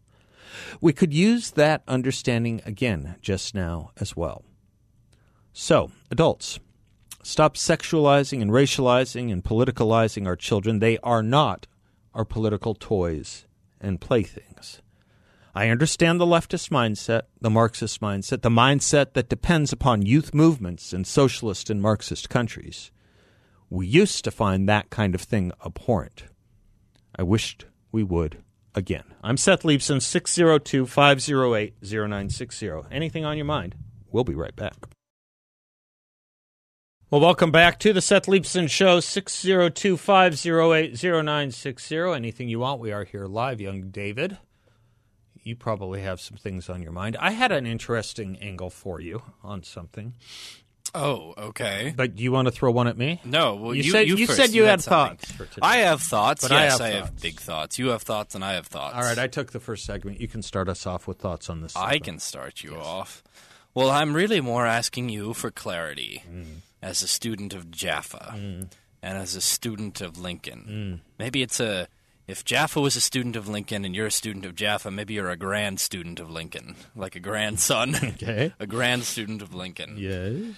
We 0.80 0.92
could 0.92 1.12
use 1.12 1.50
that 1.52 1.82
understanding 1.86 2.62
again 2.64 3.16
just 3.20 3.54
now 3.54 3.90
as 3.98 4.16
well. 4.16 4.44
So, 5.52 5.90
adults, 6.10 6.60
Stop 7.28 7.56
sexualizing 7.56 8.40
and 8.40 8.50
racializing 8.50 9.30
and 9.30 9.44
politicalizing 9.44 10.26
our 10.26 10.34
children. 10.34 10.78
They 10.78 10.96
are 10.98 11.22
not 11.22 11.66
our 12.14 12.24
political 12.24 12.74
toys 12.74 13.46
and 13.82 14.00
playthings. 14.00 14.80
I 15.54 15.68
understand 15.68 16.20
the 16.20 16.24
leftist 16.24 16.70
mindset, 16.70 17.24
the 17.40 17.50
Marxist 17.50 18.00
mindset, 18.00 18.40
the 18.40 18.48
mindset 18.48 19.12
that 19.12 19.28
depends 19.28 19.74
upon 19.74 20.06
youth 20.06 20.32
movements 20.32 20.94
in 20.94 21.04
socialist 21.04 21.68
and 21.68 21.82
Marxist 21.82 22.30
countries. 22.30 22.90
We 23.68 23.86
used 23.86 24.24
to 24.24 24.30
find 24.30 24.66
that 24.68 24.88
kind 24.88 25.14
of 25.14 25.20
thing 25.20 25.52
abhorrent. 25.66 26.24
I 27.16 27.22
wished 27.22 27.66
we 27.92 28.02
would 28.02 28.42
again. 28.74 29.04
I'm 29.22 29.36
Seth 29.36 29.62
Leibsohn, 29.62 30.00
602 30.00 30.86
508 30.86 31.74
0960. 31.82 32.70
Anything 32.90 33.24
on 33.24 33.36
your 33.36 33.46
mind? 33.46 33.74
We'll 34.10 34.24
be 34.24 34.34
right 34.34 34.54
back. 34.54 34.74
Well, 37.10 37.22
welcome 37.22 37.50
back 37.50 37.78
to 37.80 37.94
the 37.94 38.02
Seth 38.02 38.26
Leibsohn 38.26 38.68
Show, 38.68 39.00
602 39.00 39.96
508 39.96 41.02
0960. 41.02 41.96
Anything 41.96 42.48
you 42.48 42.60
want, 42.60 42.80
we 42.80 42.92
are 42.92 43.04
here 43.04 43.26
live, 43.26 43.60
young 43.60 43.88
David. 43.88 44.36
You 45.42 45.56
probably 45.56 46.02
have 46.02 46.20
some 46.20 46.36
things 46.36 46.68
on 46.68 46.82
your 46.82 46.92
mind. 46.92 47.16
I 47.18 47.30
had 47.30 47.50
an 47.50 47.66
interesting 47.66 48.36
angle 48.36 48.68
for 48.68 49.00
you 49.00 49.22
on 49.42 49.62
something. 49.62 50.14
Oh, 50.94 51.34
okay. 51.38 51.92
But 51.96 52.16
do 52.16 52.22
you 52.22 52.32
want 52.32 52.46
to 52.46 52.52
throw 52.52 52.70
one 52.70 52.86
at 52.88 52.96
me? 52.96 53.20
No, 53.24 53.54
well, 53.56 53.74
You 53.74 53.82
you, 53.82 53.90
said- 53.92 54.08
you 54.08 54.26
first. 54.26 54.38
said 54.38 54.50
you 54.50 54.64
had 54.64 54.80
something. 54.80 55.16
thoughts 55.18 55.32
for 55.32 55.44
today. 55.46 55.60
I 55.62 55.76
have 55.78 56.00
thoughts. 56.02 56.42
But 56.42 56.52
I 56.52 56.64
yes, 56.64 56.72
have 56.72 56.80
I 56.80 56.90
thoughts. 56.92 57.06
have 57.10 57.20
big 57.22 57.40
thoughts. 57.40 57.78
You 57.78 57.88
have 57.88 58.02
thoughts, 58.02 58.34
and 58.34 58.44
I 58.44 58.54
have 58.54 58.66
thoughts. 58.66 58.94
All 58.96 59.02
right, 59.02 59.18
I 59.18 59.26
took 59.26 59.52
the 59.52 59.60
first 59.60 59.84
segment. 59.84 60.20
You 60.20 60.28
can 60.28 60.42
start 60.42 60.68
us 60.68 60.86
off 60.86 61.06
with 61.06 61.18
thoughts 61.18 61.48
on 61.50 61.60
this. 61.60 61.76
I 61.76 61.98
can 61.98 62.18
start 62.18 62.62
you 62.62 62.76
off. 62.76 63.22
Well, 63.74 63.90
I'm 63.90 64.14
really 64.14 64.40
more 64.40 64.66
asking 64.66 65.10
you 65.10 65.34
for 65.34 65.50
clarity 65.50 66.22
Mm. 66.28 66.44
as 66.82 67.02
a 67.02 67.08
student 67.08 67.54
of 67.54 67.70
Jaffa 67.70 68.32
and 68.34 68.68
as 69.02 69.34
a 69.36 69.40
student 69.40 70.00
of 70.00 70.14
Mm. 70.14 70.22
Lincoln. 70.22 71.00
Maybe 71.18 71.42
it's 71.42 71.60
a. 71.60 71.86
If 72.26 72.44
Jaffa 72.44 72.78
was 72.80 72.94
a 72.94 73.00
student 73.00 73.36
of 73.36 73.48
Lincoln 73.48 73.86
and 73.86 73.94
you're 73.96 74.06
a 74.08 74.10
student 74.10 74.44
of 74.44 74.54
Jaffa, 74.54 74.90
maybe 74.90 75.14
you're 75.14 75.30
a 75.30 75.36
grand 75.36 75.80
student 75.80 76.20
of 76.20 76.28
Lincoln, 76.30 76.76
like 76.94 77.16
a 77.16 77.20
grandson. 77.20 77.94
Okay. 78.02 78.52
a 78.60 78.66
grand 78.66 79.04
student 79.04 79.40
of 79.40 79.54
Lincoln. 79.54 79.94
Yes. 79.96 80.54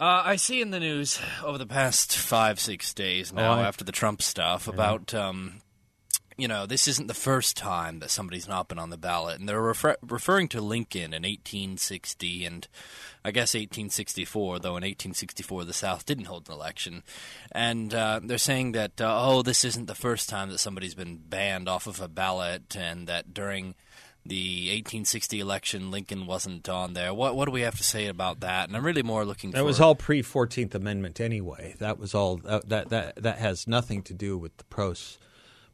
Uh, 0.00 0.22
I 0.24 0.36
see 0.36 0.62
in 0.62 0.70
the 0.70 0.80
news 0.80 1.20
over 1.44 1.58
the 1.58 1.66
past 1.66 2.16
five, 2.16 2.58
six 2.58 2.94
days 2.94 3.32
now, 3.34 3.52
I- 3.52 3.62
after 3.68 3.84
the 3.84 3.92
Trump 3.92 4.22
stuff, 4.22 4.66
about, 4.66 5.12
um, 5.12 5.60
you 6.38 6.48
know, 6.48 6.64
this 6.64 6.88
isn't 6.88 7.06
the 7.06 7.12
first 7.12 7.54
time 7.54 7.98
that 7.98 8.08
somebody's 8.10 8.48
not 8.48 8.66
been 8.66 8.78
on 8.78 8.88
the 8.88 8.96
ballot. 8.96 9.38
And 9.38 9.46
they're 9.46 9.60
refer- 9.60 9.98
referring 10.00 10.48
to 10.48 10.60
Lincoln 10.62 11.12
in 11.12 11.26
1860 11.26 12.46
and 12.46 12.66
I 13.22 13.30
guess 13.30 13.54
1864, 13.54 14.58
though 14.60 14.78
in 14.78 14.82
1864 14.84 15.66
the 15.66 15.74
South 15.74 16.06
didn't 16.06 16.24
hold 16.24 16.48
an 16.48 16.54
election. 16.54 17.02
And 17.52 17.92
uh, 17.92 18.20
they're 18.24 18.38
saying 18.38 18.72
that, 18.72 18.98
uh, 19.02 19.18
oh, 19.22 19.42
this 19.42 19.66
isn't 19.66 19.84
the 19.84 19.94
first 19.94 20.30
time 20.30 20.48
that 20.48 20.58
somebody's 20.60 20.94
been 20.94 21.18
banned 21.18 21.68
off 21.68 21.86
of 21.86 22.00
a 22.00 22.08
ballot 22.08 22.74
and 22.74 23.06
that 23.06 23.34
during 23.34 23.74
the 24.24 24.68
1860 24.68 25.40
election, 25.40 25.90
Lincoln 25.90 26.26
wasn't 26.26 26.68
on 26.68 26.92
there. 26.92 27.14
What 27.14 27.34
what 27.34 27.46
do 27.46 27.52
we 27.52 27.62
have 27.62 27.76
to 27.76 27.82
say 27.82 28.06
about 28.06 28.40
that? 28.40 28.68
And 28.68 28.76
I'm 28.76 28.84
really 28.84 29.02
more 29.02 29.24
looking. 29.24 29.50
That 29.52 29.58
for, 29.58 29.64
was 29.64 29.80
all 29.80 29.94
pre 29.94 30.22
Fourteenth 30.22 30.74
Amendment 30.74 31.20
anyway. 31.20 31.74
That 31.78 31.98
was 31.98 32.14
all 32.14 32.36
that 32.38 32.68
that 32.68 32.88
that, 32.90 33.22
that 33.22 33.38
has 33.38 33.66
nothing 33.66 34.02
to 34.02 34.14
do 34.14 34.36
with 34.36 34.56
the 34.58 34.64
post 34.64 35.18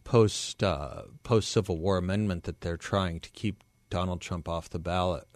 post 0.04 0.62
uh, 0.62 1.02
post 1.24 1.50
Civil 1.50 1.78
War 1.78 1.98
amendment 1.98 2.44
that 2.44 2.60
they're 2.60 2.76
trying 2.76 3.20
to 3.20 3.30
keep 3.30 3.64
Donald 3.90 4.20
Trump 4.20 4.48
off 4.48 4.70
the 4.70 4.78
ballot. 4.78 5.26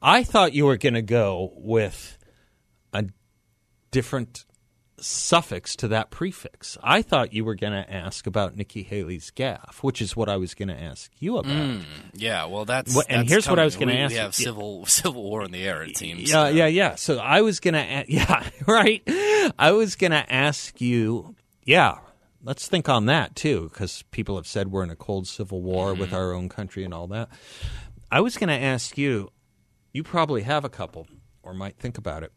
I 0.00 0.24
thought 0.24 0.52
you 0.52 0.66
were 0.66 0.76
going 0.76 0.94
to 0.94 1.02
go 1.02 1.52
with 1.54 2.18
a 2.92 3.06
different 3.90 4.44
suffix 5.00 5.76
to 5.76 5.88
that 5.88 6.10
prefix. 6.10 6.78
I 6.82 7.02
thought 7.02 7.32
you 7.32 7.44
were 7.44 7.54
going 7.54 7.72
to 7.72 7.92
ask 7.92 8.26
about 8.26 8.56
Nikki 8.56 8.82
Haley's 8.82 9.30
gaffe, 9.34 9.82
which 9.82 10.00
is 10.00 10.16
what 10.16 10.28
I 10.28 10.36
was 10.36 10.54
going 10.54 10.68
to 10.68 10.80
ask 10.80 11.10
you 11.18 11.38
about. 11.38 11.52
Hmm, 11.52 11.80
yeah, 12.14 12.46
well, 12.46 12.64
that's. 12.64 12.94
What- 12.94 13.06
and 13.08 13.22
that's 13.22 13.30
here's 13.30 13.48
what 13.48 13.58
I 13.58 13.64
was 13.64 13.76
gonna 13.76 13.92
ask 13.94 14.12
We 14.12 14.18
have 14.18 14.34
civil 14.34 14.86
civil 14.86 15.22
war 15.22 15.44
in 15.44 15.50
the 15.50 15.62
air. 15.62 15.82
It 15.82 15.96
seems. 15.96 16.30
Yeah, 16.30 16.48
yeah, 16.48 16.66
yeah. 16.66 16.94
So 16.94 17.18
I 17.18 17.42
was 17.42 17.60
gonna, 17.60 18.04
yeah, 18.08 18.48
right. 18.66 19.02
I 19.58 19.72
was 19.72 19.96
gonna 19.96 20.24
ask 20.28 20.80
you, 20.80 21.34
yeah. 21.64 21.98
Let's 22.42 22.68
think 22.68 22.90
on 22.90 23.06
that 23.06 23.34
too, 23.34 23.70
because 23.72 24.04
people 24.10 24.36
have 24.36 24.46
said 24.46 24.70
we're 24.70 24.84
in 24.84 24.90
a 24.90 24.96
cold 24.96 25.26
civil 25.26 25.62
war 25.62 25.94
with 25.94 26.08
mm-hmm. 26.08 26.16
our 26.16 26.32
own 26.34 26.50
country 26.50 26.84
and 26.84 26.92
all 26.92 27.06
that. 27.08 27.30
I 28.10 28.20
was 28.20 28.36
gonna 28.36 28.52
ask 28.52 28.98
you. 28.98 29.30
You 29.92 30.02
probably 30.02 30.42
have 30.42 30.64
a 30.64 30.68
couple, 30.68 31.06
or 31.44 31.54
might 31.54 31.78
think 31.78 31.98
about 31.98 32.24
it. 32.24 32.32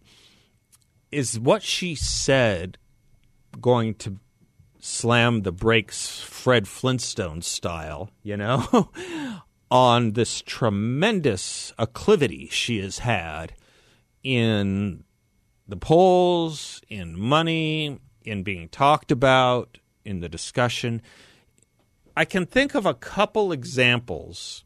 Is 1.12 1.40
what 1.40 1.64
she 1.64 1.96
said 1.96 2.78
going 3.60 3.96
to 3.96 4.20
slam 4.80 5.42
the 5.42 5.52
brakes, 5.52 6.22
Fred 6.22 6.68
Flintstone 6.68 7.42
style? 7.42 8.12
You 8.24 8.38
know. 8.38 8.92
on 9.70 10.14
this 10.14 10.42
tremendous 10.42 11.74
acclivity 11.78 12.50
she 12.50 12.80
has 12.80 13.00
had 13.00 13.54
in 14.24 15.04
the 15.68 15.76
polls, 15.76 16.82
in 16.88 17.20
money, 17.20 18.00
in 18.24 18.44
being 18.44 18.70
talked 18.70 19.12
about, 19.12 19.80
in 20.06 20.22
the 20.22 20.30
discussion. 20.30 21.02
I 22.16 22.26
can 22.26 22.46
think 22.46 22.74
of 22.74 22.86
a 22.86 22.94
couple 22.94 23.52
examples 23.52 24.64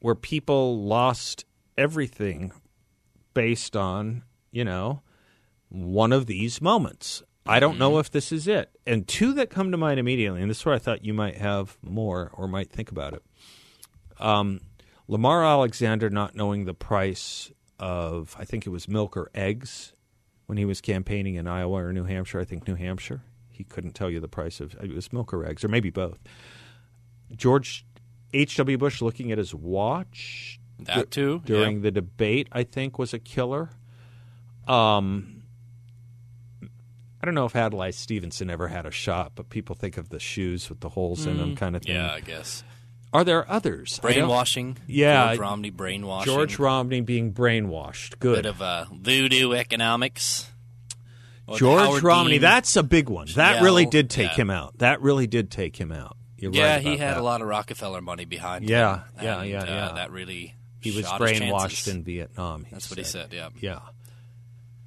where 0.00 0.14
people 0.14 0.84
lost 0.84 1.44
everything 1.76 2.52
based 3.32 3.74
on, 3.74 4.22
you 4.50 4.64
know, 4.64 5.02
one 5.70 6.12
of 6.12 6.26
these 6.26 6.60
moments. 6.60 7.22
I 7.46 7.58
don't 7.58 7.78
know 7.78 7.98
if 7.98 8.10
this 8.10 8.32
is 8.32 8.46
it. 8.46 8.70
And 8.86 9.08
two 9.08 9.32
that 9.34 9.48
come 9.50 9.70
to 9.70 9.78
mind 9.78 9.98
immediately, 9.98 10.42
and 10.42 10.50
this 10.50 10.58
is 10.58 10.66
where 10.66 10.74
I 10.74 10.78
thought 10.78 11.04
you 11.04 11.14
might 11.14 11.38
have 11.38 11.78
more 11.82 12.30
or 12.34 12.46
might 12.46 12.70
think 12.70 12.90
about 12.90 13.14
it 13.14 13.22
um, 14.20 14.60
Lamar 15.08 15.44
Alexander 15.44 16.10
not 16.10 16.36
knowing 16.36 16.66
the 16.66 16.74
price 16.74 17.50
of, 17.78 18.36
I 18.38 18.44
think 18.44 18.66
it 18.66 18.70
was 18.70 18.86
milk 18.86 19.16
or 19.16 19.30
eggs 19.34 19.94
when 20.46 20.58
he 20.58 20.64
was 20.64 20.80
campaigning 20.80 21.34
in 21.34 21.46
Iowa 21.46 21.84
or 21.84 21.92
New 21.92 22.04
Hampshire. 22.04 22.38
I 22.38 22.44
think 22.44 22.68
New 22.68 22.76
Hampshire. 22.76 23.22
He 23.48 23.64
couldn't 23.64 23.94
tell 23.94 24.10
you 24.10 24.20
the 24.20 24.28
price 24.28 24.60
of 24.60 24.74
it 24.74 24.94
was 24.94 25.12
milk 25.12 25.34
or 25.34 25.44
eggs, 25.44 25.64
or 25.64 25.68
maybe 25.68 25.90
both. 25.90 26.18
George 27.34 27.84
H.W. 28.32 28.78
Bush 28.78 29.02
looking 29.02 29.32
at 29.32 29.38
his 29.38 29.54
watch 29.54 30.60
That 30.78 31.10
too, 31.10 31.42
during 31.44 31.76
yeah. 31.76 31.82
the 31.82 31.90
debate, 31.90 32.48
I 32.52 32.62
think, 32.62 32.98
was 32.98 33.12
a 33.12 33.18
killer. 33.18 33.70
Um, 34.66 35.39
I 37.22 37.26
don't 37.26 37.34
know 37.34 37.44
if 37.44 37.54
Adlai 37.54 37.90
Stevenson 37.90 38.48
ever 38.50 38.68
had 38.68 38.86
a 38.86 38.90
shot, 38.90 39.32
but 39.34 39.50
people 39.50 39.74
think 39.74 39.98
of 39.98 40.08
the 40.08 40.18
shoes 40.18 40.68
with 40.70 40.80
the 40.80 40.88
holes 40.88 41.26
in 41.26 41.36
them, 41.36 41.54
kind 41.56 41.76
of 41.76 41.82
thing. 41.82 41.94
Mm, 41.94 41.98
Yeah, 42.06 42.12
I 42.14 42.20
guess 42.20 42.64
Are 43.12 43.24
there 43.24 43.50
others? 43.50 43.98
Brainwashing. 44.00 44.78
Yeah, 44.86 45.26
George 45.34 45.38
Romney 45.40 45.70
brainwashing. 45.70 46.32
George 46.32 46.58
Romney 46.58 47.00
being 47.02 47.32
brainwashed. 47.34 48.18
Good. 48.20 48.36
bit 48.36 48.46
of 48.46 48.62
uh, 48.62 48.86
voodoo 48.92 49.52
economics. 49.52 50.46
Or 51.46 51.58
George 51.58 52.02
Romney. 52.02 52.32
Dean. 52.34 52.40
That's 52.42 52.76
a 52.76 52.82
big 52.84 53.08
one. 53.08 53.26
That 53.34 53.56
Yeah, 53.56 53.62
really 53.64 53.84
did 53.84 54.08
take 54.08 54.30
yeah. 54.30 54.42
him 54.42 54.50
out. 54.50 54.78
That 54.78 55.02
really 55.02 55.26
did 55.26 55.50
take 55.50 55.76
him 55.76 55.90
out. 55.92 56.16
You're 56.38 56.52
yeah, 56.52 56.74
right 56.74 56.82
he 56.82 56.96
had 56.96 57.16
that. 57.16 57.18
a 57.18 57.22
lot 57.22 57.42
of 57.42 57.48
Rockefeller 57.48 58.00
money 58.00 58.24
behind 58.24 58.64
him. 58.64 58.70
Yeah, 58.70 59.00
yeah, 59.20 59.40
and, 59.40 59.50
yeah, 59.50 59.62
uh, 59.62 59.66
yeah. 59.66 59.92
That 59.96 60.10
really 60.12 60.54
He 60.80 60.96
was 60.96 61.04
brainwashed 61.06 61.86
in 61.92 62.02
Vietnam. 62.04 62.64
That's 62.70 62.88
what 62.88 62.98
he 62.98 63.04
said. 63.04 63.32
Yeah. 63.34 63.48
Yeah. 63.60 63.80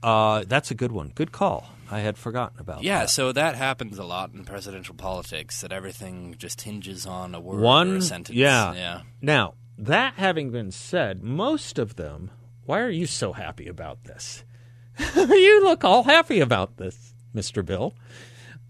Uh, 0.02 0.44
that's 0.48 0.72
a 0.72 0.76
good 0.76 0.92
one. 0.92 1.12
Good 1.14 1.32
call. 1.32 1.70
I 1.94 2.00
had 2.00 2.18
forgotten 2.18 2.60
about 2.60 2.84
Yeah, 2.84 3.02
that. 3.02 3.10
so 3.10 3.32
that 3.32 3.56
happens 3.56 3.98
a 4.00 4.04
lot 4.04 4.34
in 4.34 4.44
presidential 4.46 4.96
politics. 4.96 5.62
That 5.62 5.72
everything 5.72 6.36
just 6.38 6.62
hinges 6.62 7.06
on 7.06 7.36
a 7.36 7.40
word 7.40 7.60
or 7.60 7.64
One 7.64 7.98
a 7.98 8.02
sentence. 8.02 8.36
Yeah. 8.38 8.74
yeah. 8.74 9.02
Now, 9.22 9.54
that 9.78 10.16
having 10.16 10.52
been 10.52 10.72
said, 10.72 11.24
most 11.24 11.78
of 11.80 11.96
them, 11.96 12.32
why 12.66 12.80
are 12.82 12.90
you 12.90 13.06
so 13.06 13.34
happy 13.34 13.68
about 13.68 14.04
this? 14.06 14.44
you 15.16 15.64
look 15.64 15.84
all 15.84 16.04
happy 16.04 16.40
about 16.40 16.78
this, 16.78 17.14
Mr. 17.36 17.66
Bill. 17.66 17.94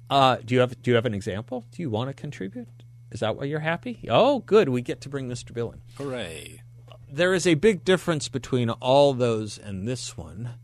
Uh, 0.10 0.38
do 0.44 0.54
you 0.56 0.60
have 0.62 0.82
do 0.82 0.92
you 0.92 0.96
have 0.96 1.06
an 1.06 1.14
example? 1.14 1.66
Do 1.72 1.82
you 1.82 1.90
want 1.90 2.10
to 2.10 2.14
contribute? 2.14 2.68
Is 3.12 3.20
that 3.22 3.36
why 3.36 3.44
you're 3.46 3.60
happy? 3.60 4.00
Oh, 4.10 4.40
good. 4.40 4.70
We 4.70 4.82
get 4.82 5.02
to 5.02 5.10
bring 5.10 5.30
Mr. 5.30 5.54
Bill 5.54 5.72
in. 5.72 5.82
Hooray! 5.98 6.62
There 7.12 7.34
is 7.34 7.46
a 7.46 7.54
big 7.54 7.84
difference 7.86 8.28
between 8.28 8.70
all 8.72 9.14
those 9.14 9.58
and 9.60 9.88
this 9.88 10.18
one. 10.18 10.56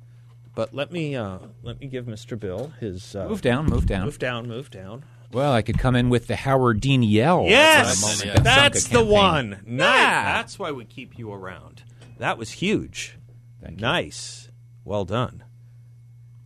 But 0.60 0.74
let 0.74 0.92
me 0.92 1.16
uh, 1.16 1.38
let 1.64 1.80
me 1.80 1.88
give 1.88 2.04
Mr. 2.04 2.38
Bill 2.38 2.74
his 2.82 3.16
uh, 3.16 3.30
Move 3.30 3.42
down, 3.42 3.68
move 3.68 3.86
down. 3.86 4.04
move 4.04 4.20
down, 4.20 4.46
move 4.46 4.70
down. 4.70 5.06
Well, 5.32 5.54
I 5.54 5.62
could 5.62 5.80
come 5.80 5.96
in 5.96 6.10
with 6.10 6.28
the 6.28 6.36
Howard 6.36 6.82
Dean 6.82 7.02
yell. 7.02 7.46
Yes, 7.46 8.04
what 8.04 8.26
yeah. 8.26 8.40
that's 8.42 8.84
the 8.90 8.98
campaign. 8.98 9.10
one. 9.10 9.50
Nice. 9.66 9.98
Yeah. 9.98 10.24
That's 10.34 10.60
why 10.60 10.72
we 10.74 10.84
keep 10.84 11.18
you 11.18 11.32
around. 11.32 11.84
That 12.18 12.38
was 12.38 12.52
huge. 12.52 13.18
Thank 13.64 13.80
you. 13.80 13.82
Nice. 13.88 14.50
Well 14.84 15.06
done. 15.06 15.46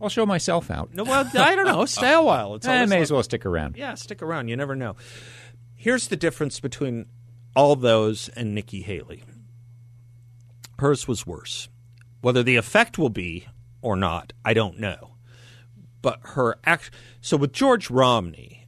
I'll 0.00 0.08
show 0.08 0.26
myself 0.26 0.70
out. 0.70 0.94
No, 0.94 1.02
well, 1.02 1.28
I 1.34 1.56
don't 1.56 1.66
know. 1.66 1.84
Stay 1.86 2.12
a 2.12 2.22
while. 2.22 2.54
It's 2.54 2.68
I 2.68 2.86
may 2.86 2.94
like- 2.94 3.02
as 3.02 3.10
well 3.10 3.24
stick 3.24 3.44
around. 3.44 3.76
Yeah, 3.76 3.94
stick 3.94 4.22
around. 4.22 4.46
You 4.46 4.56
never 4.56 4.76
know. 4.76 4.94
Here's 5.74 6.06
the 6.06 6.16
difference 6.16 6.60
between 6.60 7.06
all 7.56 7.74
those 7.74 8.28
and 8.36 8.54
Nikki 8.54 8.82
Haley. 8.82 9.24
Hers 10.78 11.08
was 11.08 11.26
worse. 11.26 11.68
Whether 12.20 12.44
the 12.44 12.54
effect 12.54 12.96
will 12.96 13.10
be 13.10 13.48
or 13.84 13.94
not, 13.96 14.32
I 14.44 14.54
don't 14.54 14.80
know. 14.80 15.16
but 16.02 16.20
her 16.22 16.58
act. 16.64 16.90
So 17.20 17.36
with 17.36 17.52
George 17.52 17.90
Romney, 17.90 18.66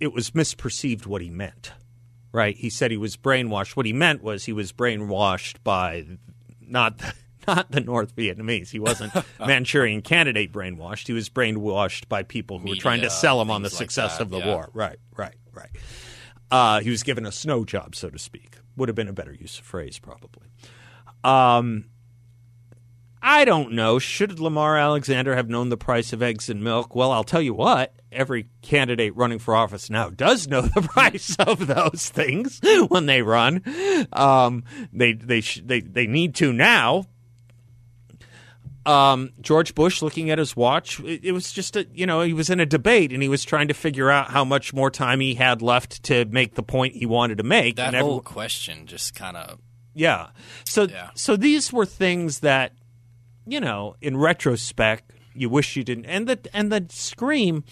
it 0.00 0.12
was 0.12 0.30
misperceived 0.32 1.06
what 1.06 1.22
he 1.22 1.30
meant. 1.30 1.72
Right? 2.32 2.56
He 2.56 2.70
said 2.70 2.90
he 2.90 2.96
was 2.96 3.16
brainwashed. 3.16 3.76
What 3.76 3.86
he 3.86 3.92
meant 3.92 4.22
was 4.22 4.44
he 4.44 4.52
was 4.52 4.72
brainwashed 4.72 5.56
by 5.64 6.06
not 6.60 6.98
the, 6.98 7.12
not 7.48 7.70
the 7.70 7.80
North 7.80 8.14
Vietnamese. 8.14 8.70
He 8.70 8.78
wasn't 8.78 9.12
Manchurian 9.40 10.02
candidate 10.02 10.52
brainwashed. 10.52 11.06
He 11.08 11.12
was 11.12 11.28
brainwashed 11.28 12.08
by 12.08 12.22
people 12.22 12.58
who 12.58 12.70
were 12.70 12.76
trying 12.76 13.00
to 13.00 13.10
sell 13.10 13.40
him 13.40 13.50
on 13.50 13.62
the 13.62 13.68
things 13.68 13.80
like 13.80 13.90
success 13.90 14.18
that, 14.18 14.24
of 14.24 14.30
the 14.30 14.38
yeah. 14.38 14.46
war. 14.46 14.70
Right, 14.72 14.98
right, 15.16 15.34
right. 15.52 15.70
Uh, 16.50 16.80
he 16.80 16.90
was 16.90 17.02
given 17.02 17.26
a 17.26 17.32
snow 17.32 17.64
job, 17.64 17.94
so 17.94 18.10
to 18.10 18.18
speak. 18.18 18.56
Would 18.76 18.88
have 18.88 18.96
been 18.96 19.08
a 19.08 19.12
better 19.12 19.32
use 19.32 19.58
of 19.58 19.64
phrase, 19.64 19.98
probably. 19.98 20.48
Um, 21.22 21.86
I 23.22 23.44
don't 23.44 23.72
know. 23.72 23.98
Should 23.98 24.40
Lamar 24.40 24.78
Alexander 24.78 25.36
have 25.36 25.48
known 25.50 25.68
the 25.68 25.76
price 25.76 26.12
of 26.12 26.22
eggs 26.22 26.48
and 26.48 26.64
milk? 26.64 26.94
Well, 26.94 27.12
I'll 27.12 27.24
tell 27.24 27.42
you 27.42 27.52
what. 27.54 27.94
Every 28.10 28.46
candidate 28.62 29.14
running 29.14 29.38
for 29.38 29.54
office 29.54 29.90
now 29.90 30.08
does 30.10 30.48
know 30.48 30.62
the 30.62 30.80
price 30.94 31.36
of 31.38 31.66
those 31.66 32.08
things 32.08 32.60
when 32.88 33.06
they 33.06 33.22
run. 33.22 33.62
Um, 34.12 34.64
they 34.92 35.12
they 35.12 35.42
sh- 35.42 35.60
they 35.64 35.80
they 35.80 36.06
need 36.06 36.34
to 36.36 36.52
now. 36.52 37.04
Um, 38.86 39.30
George 39.42 39.74
Bush 39.74 40.00
looking 40.00 40.30
at 40.30 40.38
his 40.38 40.56
watch. 40.56 40.98
It, 41.00 41.24
it 41.26 41.32
was 41.32 41.52
just 41.52 41.76
a 41.76 41.86
you 41.92 42.06
know 42.06 42.22
he 42.22 42.32
was 42.32 42.48
in 42.48 42.58
a 42.60 42.66
debate 42.66 43.12
and 43.12 43.22
he 43.22 43.28
was 43.28 43.44
trying 43.44 43.68
to 43.68 43.74
figure 43.74 44.10
out 44.10 44.30
how 44.30 44.44
much 44.44 44.72
more 44.72 44.90
time 44.90 45.20
he 45.20 45.34
had 45.34 45.60
left 45.60 46.02
to 46.04 46.24
make 46.24 46.54
the 46.54 46.62
point 46.62 46.94
he 46.94 47.04
wanted 47.06 47.38
to 47.38 47.44
make. 47.44 47.76
That 47.76 47.94
and 47.94 48.02
whole 48.02 48.20
question 48.22 48.86
just 48.86 49.14
kind 49.14 49.36
of 49.36 49.58
yeah. 49.94 50.28
So 50.64 50.84
Yeah. 50.84 51.10
so 51.14 51.36
these 51.36 51.72
were 51.72 51.84
things 51.86 52.40
that 52.40 52.72
you 53.50 53.60
know, 53.60 53.96
in 54.00 54.16
retrospect, 54.16 55.12
you 55.34 55.48
wish 55.48 55.76
you 55.76 55.84
didn't. 55.84 56.06
And 56.06 56.26
the 56.28 56.38
and 56.52 56.70
the 56.72 56.86
scream, 56.90 57.64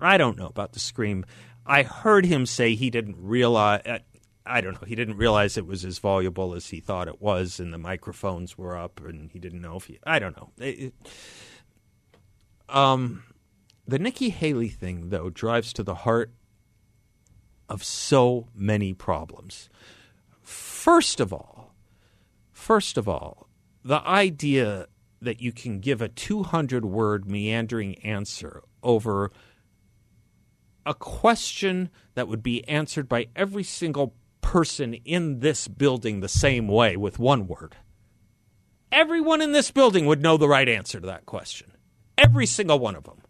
I 0.00 0.16
don't 0.18 0.38
know 0.38 0.46
about 0.46 0.72
the 0.72 0.80
scream. 0.80 1.24
I 1.66 1.82
heard 1.82 2.24
him 2.26 2.46
say 2.46 2.74
he 2.74 2.90
didn't 2.90 3.16
realize. 3.18 3.82
uh, 3.86 3.98
I 4.46 4.62
don't 4.62 4.72
know. 4.80 4.86
He 4.86 4.94
didn't 4.94 5.18
realize 5.18 5.58
it 5.58 5.66
was 5.66 5.84
as 5.84 5.98
voluble 5.98 6.54
as 6.54 6.68
he 6.68 6.80
thought 6.80 7.06
it 7.08 7.20
was, 7.20 7.60
and 7.60 7.72
the 7.74 7.78
microphones 7.78 8.56
were 8.56 8.76
up, 8.78 8.98
and 9.04 9.30
he 9.30 9.38
didn't 9.38 9.60
know 9.60 9.76
if 9.76 9.84
he. 9.84 9.98
I 10.06 10.18
don't 10.18 10.34
know. 10.36 10.50
It- 10.58 10.78
it- 10.80 10.94
um, 12.68 13.24
the 13.86 13.98
Nikki 13.98 14.30
Haley 14.30 14.68
thing, 14.68 15.08
though, 15.10 15.30
drives 15.30 15.72
to 15.74 15.82
the 15.82 15.94
heart 15.94 16.32
of 17.68 17.84
so 17.84 18.48
many 18.54 18.94
problems. 18.94 19.68
First 20.42 21.20
of 21.20 21.32
all, 21.32 21.74
first 22.52 22.96
of 22.96 23.08
all, 23.08 23.48
the 23.84 24.00
idea 24.06 24.86
that 25.20 25.40
you 25.40 25.52
can 25.52 25.80
give 25.80 26.00
a 26.00 26.08
200 26.08 26.84
word 26.84 27.28
meandering 27.28 27.96
answer 27.98 28.62
over 28.82 29.30
a 30.86 30.94
question 30.94 31.90
that 32.14 32.28
would 32.28 32.42
be 32.42 32.66
answered 32.68 33.08
by 33.08 33.26
every 33.36 33.64
single 33.64 34.14
person 34.40 34.94
in 34.94 35.40
this 35.40 35.68
building 35.68 36.20
the 36.20 36.28
same 36.28 36.68
way 36.68 36.96
with 36.96 37.18
one 37.18 37.46
word. 37.46 37.76
Everyone 38.90 39.42
in 39.42 39.52
this 39.52 39.70
building 39.70 40.06
would 40.06 40.22
know 40.22 40.36
the 40.36 40.48
right 40.48 40.68
answer 40.68 41.00
to 41.00 41.06
that 41.06 41.26
question. 41.26 41.72
Every 42.16 42.46
single 42.46 42.78
one 42.78 42.96
of 42.96 43.04
them. 43.04 43.20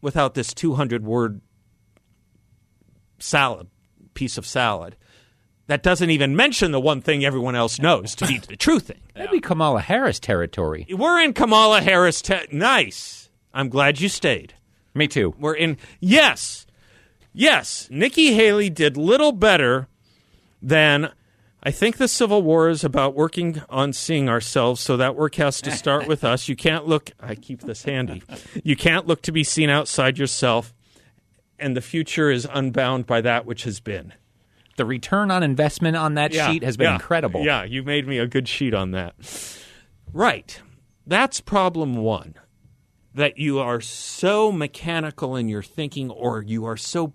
Without 0.00 0.32
this 0.32 0.54
200 0.54 1.04
word 1.04 1.42
salad, 3.18 3.68
piece 4.14 4.38
of 4.38 4.46
salad 4.46 4.96
that 5.70 5.84
doesn't 5.84 6.10
even 6.10 6.34
mention 6.34 6.72
the 6.72 6.80
one 6.80 7.00
thing 7.00 7.24
everyone 7.24 7.54
else 7.54 7.78
knows 7.78 8.16
to 8.16 8.26
be 8.26 8.38
the 8.38 8.56
true 8.56 8.80
thing. 8.80 8.98
That'd 9.14 9.30
be 9.30 9.38
Kamala 9.38 9.80
Harris 9.80 10.18
territory. 10.18 10.84
We're 10.90 11.20
in 11.20 11.32
Kamala 11.32 11.80
Harris. 11.80 12.20
Te- 12.20 12.48
nice. 12.50 13.30
I'm 13.54 13.68
glad 13.68 14.00
you 14.00 14.08
stayed. 14.08 14.54
Me 14.94 15.06
too. 15.06 15.32
We're 15.38 15.54
in. 15.54 15.76
Yes. 16.00 16.66
Yes. 17.32 17.86
Nikki 17.88 18.34
Haley 18.34 18.68
did 18.68 18.96
little 18.96 19.30
better 19.30 19.86
than. 20.60 21.12
I 21.62 21.70
think 21.70 21.98
the 21.98 22.08
Civil 22.08 22.42
War 22.42 22.68
is 22.68 22.82
about 22.82 23.14
working 23.14 23.62
on 23.68 23.92
seeing 23.92 24.28
ourselves, 24.28 24.80
so 24.80 24.96
that 24.96 25.14
work 25.14 25.36
has 25.36 25.60
to 25.60 25.70
start 25.70 26.08
with 26.08 26.24
us. 26.24 26.48
You 26.48 26.56
can't 26.56 26.86
look. 26.86 27.10
I 27.20 27.36
keep 27.36 27.60
this 27.60 27.84
handy. 27.84 28.22
You 28.64 28.74
can't 28.76 29.06
look 29.06 29.20
to 29.22 29.30
be 29.30 29.44
seen 29.44 29.68
outside 29.68 30.18
yourself, 30.18 30.74
and 31.58 31.76
the 31.76 31.82
future 31.82 32.30
is 32.30 32.48
unbound 32.50 33.06
by 33.06 33.20
that 33.20 33.44
which 33.44 33.64
has 33.64 33.78
been. 33.78 34.14
The 34.80 34.86
return 34.86 35.30
on 35.30 35.42
investment 35.42 35.94
on 35.94 36.14
that 36.14 36.32
sheet 36.32 36.62
has 36.62 36.78
been 36.78 36.86
yeah, 36.86 36.94
incredible. 36.94 37.44
Yeah, 37.44 37.64
you 37.64 37.82
made 37.82 38.06
me 38.06 38.16
a 38.16 38.26
good 38.26 38.48
sheet 38.48 38.72
on 38.72 38.92
that. 38.92 39.14
Right. 40.10 40.58
That's 41.06 41.42
problem 41.42 41.96
one. 41.96 42.36
That 43.12 43.36
you 43.36 43.58
are 43.58 43.82
so 43.82 44.50
mechanical 44.50 45.36
in 45.36 45.50
your 45.50 45.62
thinking, 45.62 46.08
or 46.08 46.40
you 46.40 46.64
are 46.64 46.78
so 46.78 47.12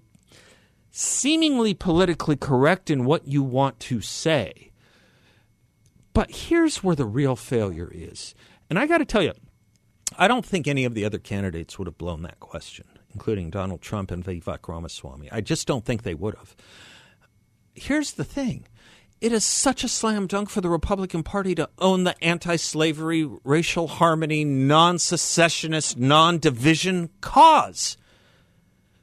seemingly 0.91 1.73
politically 1.73 2.35
correct 2.35 2.91
in 2.91 3.03
what 3.03 3.27
you 3.27 3.41
want 3.41 3.79
to 3.79 3.99
say. 3.99 4.71
But 6.13 6.29
here's 6.29 6.83
where 6.83 6.95
the 6.95 7.05
real 7.07 7.35
failure 7.35 7.89
is. 7.91 8.35
And 8.69 8.77
I 8.77 8.85
got 8.85 8.99
to 8.99 9.05
tell 9.05 9.23
you, 9.23 9.33
I 10.19 10.27
don't 10.27 10.45
think 10.45 10.67
any 10.67 10.85
of 10.85 10.93
the 10.93 11.03
other 11.03 11.17
candidates 11.17 11.79
would 11.79 11.87
have 11.87 11.97
blown 11.97 12.21
that 12.21 12.39
question, 12.39 12.85
including 13.11 13.49
Donald 13.49 13.81
Trump 13.81 14.11
and 14.11 14.23
Vivek 14.23 14.67
Ramaswamy. 14.67 15.31
I 15.31 15.41
just 15.41 15.65
don't 15.65 15.83
think 15.83 16.03
they 16.03 16.13
would 16.13 16.35
have 16.35 16.55
here's 17.75 18.13
the 18.13 18.23
thing 18.23 18.65
it 19.21 19.31
is 19.31 19.45
such 19.45 19.83
a 19.83 19.87
slam 19.87 20.27
dunk 20.27 20.49
for 20.49 20.61
the 20.61 20.69
Republican 20.69 21.23
Party 21.23 21.55
to 21.55 21.69
own 21.79 22.03
the 22.03 22.21
anti 22.23 22.57
slavery, 22.57 23.29
racial 23.43 23.87
harmony, 23.87 24.43
non 24.43 24.99
secessionist, 24.99 25.97
non 25.97 26.39
division 26.39 27.09
cause. 27.21 27.97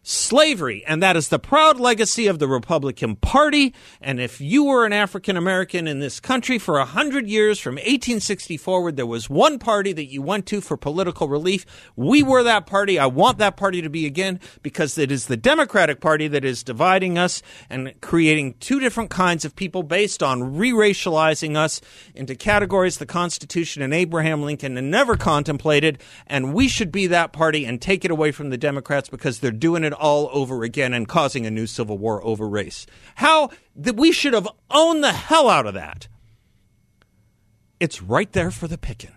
Slavery, 0.05 0.85
and 0.85 1.01
that 1.01 1.17
is 1.17 1.29
the 1.29 1.39
proud 1.39 1.79
legacy 1.79 2.27
of 2.27 2.41
the 2.41 2.49
Republican 2.49 3.15
Party. 3.15 3.73
And 4.01 4.21
if 4.21 4.41
you 4.41 4.65
were 4.65 4.85
an 4.85 4.93
African 4.93 5.37
American 5.37 5.87
in 5.87 6.01
this 6.01 6.19
country 6.19 6.59
for 6.59 6.79
a 6.79 6.85
hundred 6.85 7.29
years, 7.29 7.61
from 7.61 7.77
1860 7.77 8.57
forward, 8.57 8.97
there 8.97 9.07
was 9.07 9.31
one 9.31 9.61
party 9.61 9.93
that 9.93 10.07
you 10.07 10.21
went 10.21 10.47
to 10.47 10.61
for 10.61 10.77
political 10.77 11.29
relief. 11.29 11.65
We 11.95 12.25
were 12.25 12.43
that 12.43 12.67
party. 12.67 12.99
I 12.99 13.07
want 13.07 13.39
that 13.39 13.57
party 13.57 13.81
to 13.81 13.89
be 13.89 14.05
again 14.05 14.41
because 14.65 14.99
it 14.99 15.13
is 15.13 15.27
the 15.27 15.37
Democratic 15.37 16.01
Party 16.01 16.27
that 16.27 16.45
is 16.45 16.65
dividing 16.65 17.17
us 17.17 17.41
and 17.71 17.93
creating 18.01 18.55
two 18.55 18.81
different 18.81 19.11
kinds 19.11 19.45
of 19.45 19.55
people 19.55 19.85
based 19.85 20.21
on 20.21 20.57
re 20.57 20.73
racializing 20.73 21.57
us 21.57 21.81
into 22.13 22.35
categories 22.35 22.99
the 22.99 23.07
Constitution 23.07 23.83
and 23.83 23.95
Abraham 23.95 24.43
Lincoln 24.43 24.75
never 24.91 25.17
contemplated. 25.17 26.03
And 26.27 26.53
we 26.53 26.67
should 26.67 26.91
be 26.91 27.07
that 27.07 27.33
party 27.33 27.65
and 27.65 27.81
take 27.81 28.05
it 28.05 28.11
away 28.11 28.33
from 28.33 28.51
the 28.51 28.59
Democrats 28.59 29.09
because 29.09 29.39
they're 29.39 29.53
doing 29.53 29.85
it 29.85 29.92
all 29.93 30.29
over 30.33 30.65
again 30.65 30.93
and 30.95 31.09
causing 31.09 31.47
a 31.47 31.51
new 31.51 31.67
civil 31.67 31.99
war 31.99 32.25
over 32.25 32.49
race. 32.49 32.87
How 33.17 33.51
that 33.77 33.97
we 33.97 34.13
should 34.13 34.35
have 34.35 34.49
owned 34.71 35.03
the 35.03 35.13
hell 35.13 35.49
out 35.49 35.67
of 35.67 35.75
that. 35.75 36.09
It's 37.81 38.01
right 38.03 38.31
there 38.33 38.51
for 38.51 38.69
the 38.69 38.79
picking. 38.79 39.11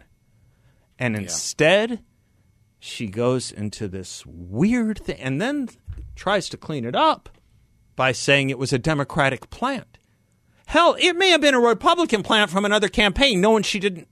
And 0.98 1.16
instead, 1.16 2.04
she 2.80 3.08
goes 3.08 3.52
into 3.52 3.88
this 3.88 4.26
weird 4.26 5.00
thing 5.00 5.20
and 5.20 5.42
then 5.42 5.70
tries 6.16 6.50
to 6.50 6.58
clean 6.58 6.86
it 6.86 6.96
up 6.96 7.30
by 7.96 8.12
saying 8.12 8.50
it 8.50 8.58
was 8.58 8.74
a 8.74 8.80
Democratic 8.80 9.50
plant. 9.50 9.98
Hell, 10.68 10.96
it 11.00 11.16
may 11.16 11.30
have 11.30 11.42
been 11.42 11.54
a 11.54 11.60
Republican 11.60 12.24
plant 12.24 12.50
from 12.50 12.66
another 12.66 12.88
campaign, 12.88 13.40
knowing 13.40 13.64
she 13.64 13.80
didn't. 13.80 14.08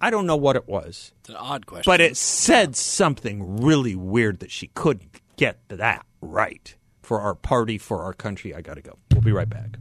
I 0.00 0.10
don't 0.10 0.26
know 0.26 0.36
what 0.36 0.54
it 0.54 0.68
was, 0.68 1.12
it's 1.20 1.30
an 1.30 1.34
odd 1.36 1.66
question. 1.66 1.82
but 1.90 2.00
it 2.00 2.16
said 2.16 2.76
something 2.76 3.60
really 3.60 3.96
weird 3.96 4.38
that 4.38 4.52
she 4.52 4.68
couldn't 4.68 5.20
get 5.38 5.60
that 5.68 6.04
right 6.20 6.76
for 7.00 7.20
our 7.20 7.34
party, 7.34 7.78
for 7.78 8.02
our 8.02 8.12
country. 8.12 8.54
I 8.54 8.60
got 8.60 8.74
to 8.74 8.82
go. 8.82 8.98
We'll 9.12 9.22
be 9.22 9.32
right 9.32 9.48
back. 9.48 9.78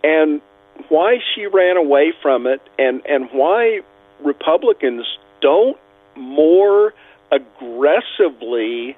and 0.03 0.41
why 0.89 1.19
she 1.33 1.45
ran 1.45 1.77
away 1.77 2.13
from 2.21 2.47
it, 2.47 2.61
and 2.77 3.01
and 3.05 3.29
why 3.31 3.81
Republicans 4.23 5.05
don't 5.41 5.77
more 6.15 6.93
aggressively 7.31 8.97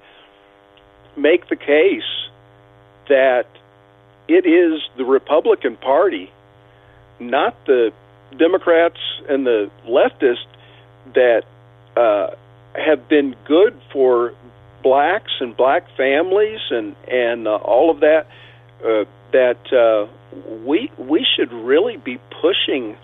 make 1.16 1.50
the 1.50 1.56
case 1.56 2.02
that 3.10 3.46
it 4.28 4.46
is 4.46 4.82
the 4.98 5.06
Republican 5.06 5.76
Party, 5.78 6.32
not 7.20 7.56
the 7.66 7.92
Democrats 8.38 9.00
and 9.28 9.46
the 9.46 9.70
leftists, 9.86 10.46
that 11.14 11.44
uh, 11.98 12.28
have 12.76 13.10
been 13.10 13.36
good 13.46 13.80
for 13.92 14.34
blacks 14.82 15.32
and 15.40 15.56
black 15.56 15.86
families 15.96 16.60
and 16.70 16.96
and 17.08 17.48
uh, 17.48 17.56
all 17.56 17.90
of 17.92 18.00
that. 18.02 18.28
Uh, 18.84 19.06
that 19.32 19.72
uh, 19.74 20.08
we 20.66 20.92
we 20.98 21.26
should 21.36 21.52
really 21.52 21.98
be 21.98 22.20
pushing 22.42 22.98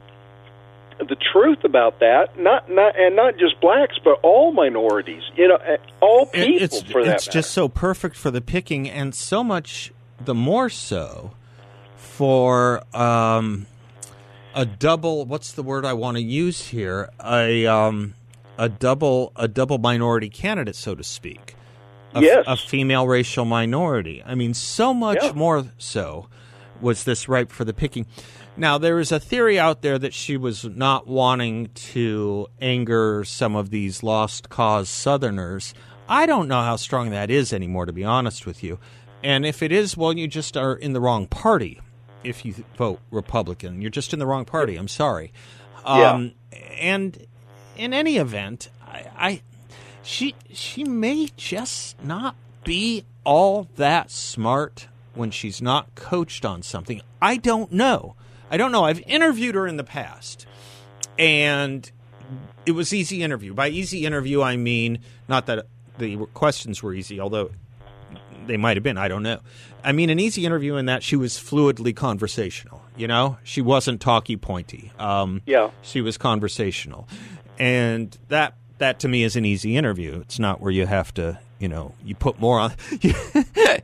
the 1.00 1.18
truth 1.34 1.64
about 1.64 2.00
that, 2.00 2.40
not 2.40 2.70
not 2.70 2.98
and 2.98 3.16
not 3.16 3.38
just 3.38 3.60
blacks, 3.60 3.98
but 4.04 4.20
all 4.24 4.52
minorities. 4.52 5.24
You 5.36 5.50
know, 5.50 5.60
all 6.02 6.28
people 6.28 6.64
it's, 6.64 6.82
for 6.84 7.04
that. 7.04 7.16
It's 7.16 7.28
matter. 7.28 7.40
just 7.40 7.52
so 7.52 7.68
perfect 7.68 8.16
for 8.16 8.32
the 8.32 8.42
picking, 8.42 8.90
and 8.90 9.14
so 9.14 9.44
much 9.44 9.92
the 10.24 10.36
more 10.36 10.70
so 10.70 11.32
for 11.96 12.84
um, 12.96 13.68
a 14.54 14.66
double. 14.66 15.26
What's 15.26 15.52
the 15.52 15.64
word 15.64 15.86
I 15.86 15.94
want 15.94 16.18
to 16.18 16.24
use 16.24 16.68
here? 16.68 17.10
A 17.24 17.66
um, 17.66 18.14
a 18.58 18.70
double 18.70 19.32
a 19.36 19.48
double 19.48 19.78
minority 19.78 20.30
candidate, 20.30 20.76
so 20.76 20.96
to 20.96 21.04
speak. 21.04 21.55
A, 22.16 22.22
yes, 22.22 22.46
a 22.48 22.56
female 22.58 23.06
racial 23.08 23.46
minority. 23.46 24.24
I 24.26 24.36
mean, 24.36 24.54
so 24.54 24.94
much 24.94 25.20
Yeah. 25.22 25.32
more 25.34 25.66
so 25.78 26.28
was 26.82 27.04
this 27.04 27.28
ripe 27.30 27.52
for 27.52 27.64
the 27.66 27.74
picking. 27.74 28.06
Now, 28.58 28.78
there 28.78 29.00
is 29.00 29.12
a 29.12 29.20
theory 29.20 29.60
out 29.60 29.82
there 29.82 30.00
that 30.00 30.14
she 30.14 30.38
was 30.38 30.64
not 30.64 31.08
wanting 31.08 31.70
to 31.94 32.48
anger 32.62 33.24
some 33.26 33.56
of 33.56 33.70
these 33.70 34.02
lost 34.02 34.50
cause 34.50 34.88
Southerners. 34.90 35.74
I 36.08 36.26
don't 36.26 36.48
know 36.48 36.62
how 36.62 36.78
strong 36.78 37.10
that 37.10 37.30
is 37.30 37.52
anymore, 37.52 37.86
to 37.86 37.92
be 37.94 38.04
honest 38.06 38.46
with 38.46 38.64
you. 38.64 38.80
And 39.24 39.46
if 39.46 39.62
it 39.62 39.72
is, 39.72 39.98
well, 39.98 40.14
you 40.14 40.28
just 40.28 40.56
are 40.56 40.74
in 40.76 40.94
the 40.94 41.02
wrong 41.02 41.28
party. 41.28 41.82
If 42.24 42.46
you 42.46 42.56
vote 42.78 43.00
Republican, 43.12 43.82
you're 43.82 43.92
just 43.92 44.14
in 44.14 44.20
the 44.20 44.26
wrong 44.26 44.46
party. 44.46 44.78
I'm 44.78 44.88
sorry. 44.88 45.34
Um, 45.84 46.34
And 46.80 47.26
in 47.76 47.94
any 47.94 48.18
event, 48.18 48.70
I, 48.88 49.06
I 49.18 49.42
she 50.06 50.36
she 50.54 50.84
may 50.84 51.28
just 51.36 52.02
not 52.04 52.36
be 52.64 53.04
all 53.24 53.68
that 53.76 54.10
smart 54.12 54.88
when 55.14 55.32
she's 55.32 55.62
not 55.62 55.94
coached 55.96 56.46
on 56.46 56.62
something. 56.62 57.02
I 57.22 57.38
don't 57.38 57.72
know. 57.72 58.16
I 58.52 58.58
don't 58.58 58.72
know. 58.72 58.84
I've 58.86 59.02
interviewed 59.08 59.56
her 59.56 59.66
in 59.68 59.78
the 59.78 59.84
past, 59.84 60.46
and 61.18 61.90
it 62.66 62.72
was 62.72 62.94
easy 62.94 63.24
interview. 63.24 63.54
By 63.54 63.70
easy 63.70 64.06
interview, 64.06 64.42
I 64.42 64.56
mean 64.58 65.00
not 65.28 65.48
that 65.48 65.66
the 65.98 66.18
questions 66.34 66.84
were 66.84 66.94
easy, 66.94 67.20
although 67.20 67.52
they 68.46 68.58
might 68.58 68.78
have 68.78 68.84
been. 68.84 68.98
I 68.98 69.08
don't 69.08 69.24
know. 69.24 69.40
I 69.84 69.92
mean 69.92 70.10
an 70.10 70.20
easy 70.20 70.46
interview 70.46 70.76
in 70.76 70.86
that 70.88 71.02
she 71.04 71.16
was 71.16 71.34
fluidly 71.38 71.96
conversational. 71.96 72.82
You 72.98 73.08
know, 73.08 73.38
she 73.44 73.62
wasn't 73.62 74.02
talky 74.02 74.38
pointy. 74.38 74.92
Um, 75.00 75.42
Yeah. 75.46 75.72
she 75.82 76.02
was 76.02 76.18
conversational, 76.18 77.08
and 77.58 78.16
that 78.30 78.56
that 78.78 79.00
to 79.00 79.08
me 79.08 79.24
is 79.24 79.36
an 79.36 79.46
easy 79.46 79.78
interview. 79.78 80.20
It's 80.22 80.40
not 80.40 80.62
where 80.62 80.72
you 80.72 80.86
have 80.86 81.14
to. 81.16 81.40
You 81.60 81.70
know, 81.70 81.96
you 82.04 82.16
put 82.16 82.40
more 82.40 82.60
on. 82.60 82.74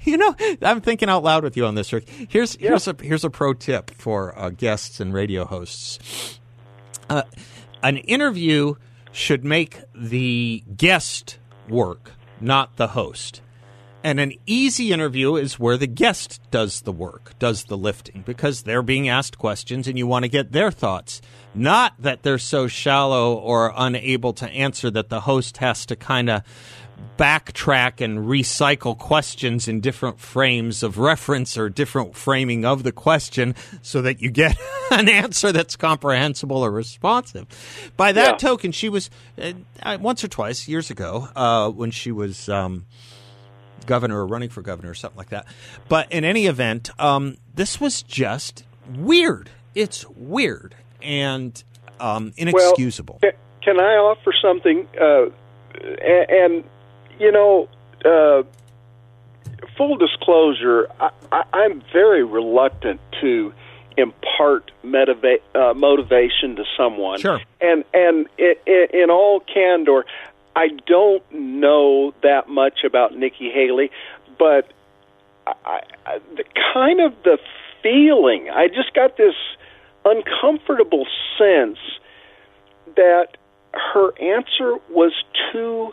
you 0.03 0.17
know, 0.17 0.35
I'm 0.61 0.81
thinking 0.81 1.09
out 1.09 1.23
loud 1.23 1.43
with 1.43 1.55
you 1.55 1.65
on 1.65 1.75
this, 1.75 1.93
Rick. 1.93 2.09
Here's 2.09 2.55
here's 2.55 2.87
a 2.87 2.95
here's 3.01 3.23
a 3.23 3.29
pro 3.29 3.53
tip 3.53 3.91
for 3.91 4.37
uh, 4.37 4.49
guests 4.49 4.99
and 4.99 5.13
radio 5.13 5.45
hosts. 5.45 6.39
Uh, 7.09 7.23
an 7.81 7.97
interview 7.97 8.75
should 9.11 9.45
make 9.45 9.79
the 9.95 10.63
guest 10.75 11.39
work, 11.69 12.11
not 12.39 12.75
the 12.75 12.87
host. 12.87 13.41
And 14.03 14.19
an 14.19 14.33
easy 14.47 14.91
interview 14.91 15.35
is 15.35 15.59
where 15.59 15.77
the 15.77 15.85
guest 15.87 16.41
does 16.49 16.81
the 16.81 16.91
work, 16.91 17.33
does 17.37 17.65
the 17.65 17.77
lifting, 17.77 18.23
because 18.25 18.63
they're 18.63 18.81
being 18.81 19.07
asked 19.07 19.37
questions 19.37 19.87
and 19.87 19.95
you 19.97 20.07
want 20.07 20.23
to 20.23 20.29
get 20.29 20.51
their 20.51 20.71
thoughts. 20.71 21.21
Not 21.53 21.93
that 21.99 22.23
they're 22.23 22.39
so 22.39 22.67
shallow 22.67 23.35
or 23.35 23.71
unable 23.77 24.33
to 24.33 24.49
answer 24.49 24.89
that 24.89 25.09
the 25.09 25.21
host 25.21 25.57
has 25.57 25.85
to 25.85 25.95
kind 25.95 26.29
of 26.31 26.41
backtrack 27.17 28.01
and 28.03 28.19
recycle 28.19 28.97
questions 28.97 29.67
in 29.67 29.81
different 29.81 30.19
frames 30.19 30.81
of 30.83 30.97
reference 30.97 31.57
or 31.57 31.69
different 31.69 32.15
framing 32.15 32.65
of 32.65 32.83
the 32.83 32.91
question 32.91 33.53
so 33.81 34.01
that 34.01 34.21
you 34.21 34.29
get 34.31 34.55
an 34.91 35.09
answer 35.09 35.51
that's 35.51 35.75
comprehensible 35.75 36.57
or 36.63 36.71
responsive. 36.71 37.45
By 37.97 38.11
that 38.13 38.25
Yeah. 38.31 38.37
token, 38.37 38.71
she 38.71 38.89
was 38.89 39.09
uh, 39.39 39.53
uh, 39.83 39.97
once 40.01 40.23
or 40.23 40.27
twice 40.27 40.67
years 40.67 40.89
ago 40.89 41.27
uh, 41.35 41.69
when 41.69 41.91
she 41.91 42.11
was. 42.11 42.49
Um, 42.49 42.85
governor 43.85 44.19
or 44.19 44.25
running 44.25 44.49
for 44.49 44.61
governor 44.61 44.91
or 44.91 44.95
something 44.95 45.17
like 45.17 45.29
that. 45.29 45.45
But 45.89 46.11
in 46.11 46.23
any 46.23 46.47
event, 46.47 46.89
um, 46.99 47.37
this 47.53 47.79
was 47.79 48.01
just 48.01 48.63
weird. 48.95 49.49
It's 49.75 50.05
weird 50.09 50.75
and 51.01 51.63
um, 51.99 52.33
inexcusable. 52.37 53.19
Well, 53.21 53.31
can 53.63 53.79
I 53.79 53.95
offer 53.95 54.33
something? 54.41 54.87
Uh, 54.99 55.25
and, 55.75 56.29
and 56.29 56.63
you 57.19 57.31
know, 57.31 57.69
uh, 58.03 58.43
full 59.77 59.97
disclosure, 59.97 60.87
I, 60.99 61.43
I'm 61.53 61.81
very 61.93 62.23
reluctant 62.23 62.99
to 63.21 63.53
impart 63.97 64.71
motiva- 64.83 65.41
uh, 65.53 65.73
motivation 65.73 66.55
to 66.55 66.63
someone. 66.77 67.19
Sure. 67.19 67.39
And 67.59 67.83
and 67.93 68.27
in 68.37 69.09
all 69.09 69.41
candor, 69.41 70.05
I 70.55 70.67
don't 70.85 71.23
know 71.31 72.13
that 72.23 72.49
much 72.49 72.79
about 72.85 73.15
Nikki 73.17 73.49
Haley, 73.53 73.89
but 74.37 74.71
I, 75.47 75.81
I, 76.05 76.19
the 76.35 76.43
kind 76.73 76.99
of 77.01 77.13
the 77.23 77.37
feeling 77.81 78.49
I 78.53 78.67
just 78.67 78.93
got 78.93 79.17
this 79.17 79.33
uncomfortable 80.05 81.05
sense 81.37 81.77
that 82.95 83.37
her 83.73 84.11
answer 84.19 84.75
was 84.89 85.13
too 85.51 85.91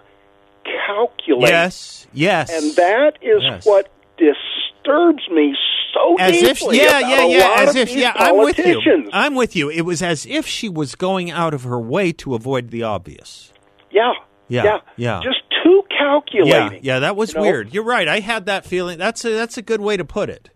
calculated. 0.87 1.51
yes, 1.53 2.07
yes. 2.13 2.51
And 2.51 2.75
that 2.77 3.19
is 3.23 3.43
Yes. 3.43 3.65
what 3.67 3.89
disturbs 4.19 5.29
me 5.31 5.55
so 5.95 6.17
as 6.19 6.35
if 6.43 6.59
deeply 6.59 6.79
yeah 6.79 6.99
about 6.99 7.09
yeah 7.09 7.23
a 7.25 7.29
yeah 7.31 7.39
lot 7.49 7.59
as 7.69 7.75
if 7.77 7.95
yeah 7.95 8.13
I'm 8.17 8.37
with 8.39 8.59
you. 8.59 8.83
I'm 9.13 9.35
with 9.37 9.55
you 9.57 9.71
it 9.71 9.83
was 9.83 10.03
as 10.03 10.27
if 10.27 10.45
she 10.47 10.69
was 10.69 10.95
going 10.97 11.31
out 11.31 11.55
of 11.55 11.63
her 11.63 11.79
way 11.79 12.11
to 12.13 12.35
avoid 12.35 12.71
the 12.71 12.83
obvious 12.83 13.53
yeah, 13.91 14.13
Yeah, 14.49 14.81
yeah. 14.97 15.21
just 15.23 15.43
too 15.65 15.83
calculating. 15.97 16.53
yeah 16.75 16.95
yeah 16.95 16.99
that 17.01 17.17
was 17.17 17.31
You 17.33 17.37
know? 17.37 17.43
weird 17.43 17.75
you're 17.75 17.85
right 17.85 18.09
I 18.09 18.21
had 18.21 18.47
that 18.47 18.65
feeling 18.65 18.99
that's 18.99 19.25
a 19.25 19.31
that's 19.31 19.57
a 19.59 19.63
good 19.63 19.81
way 19.81 19.97
to 19.97 20.05
put 20.05 20.31
it 20.31 20.51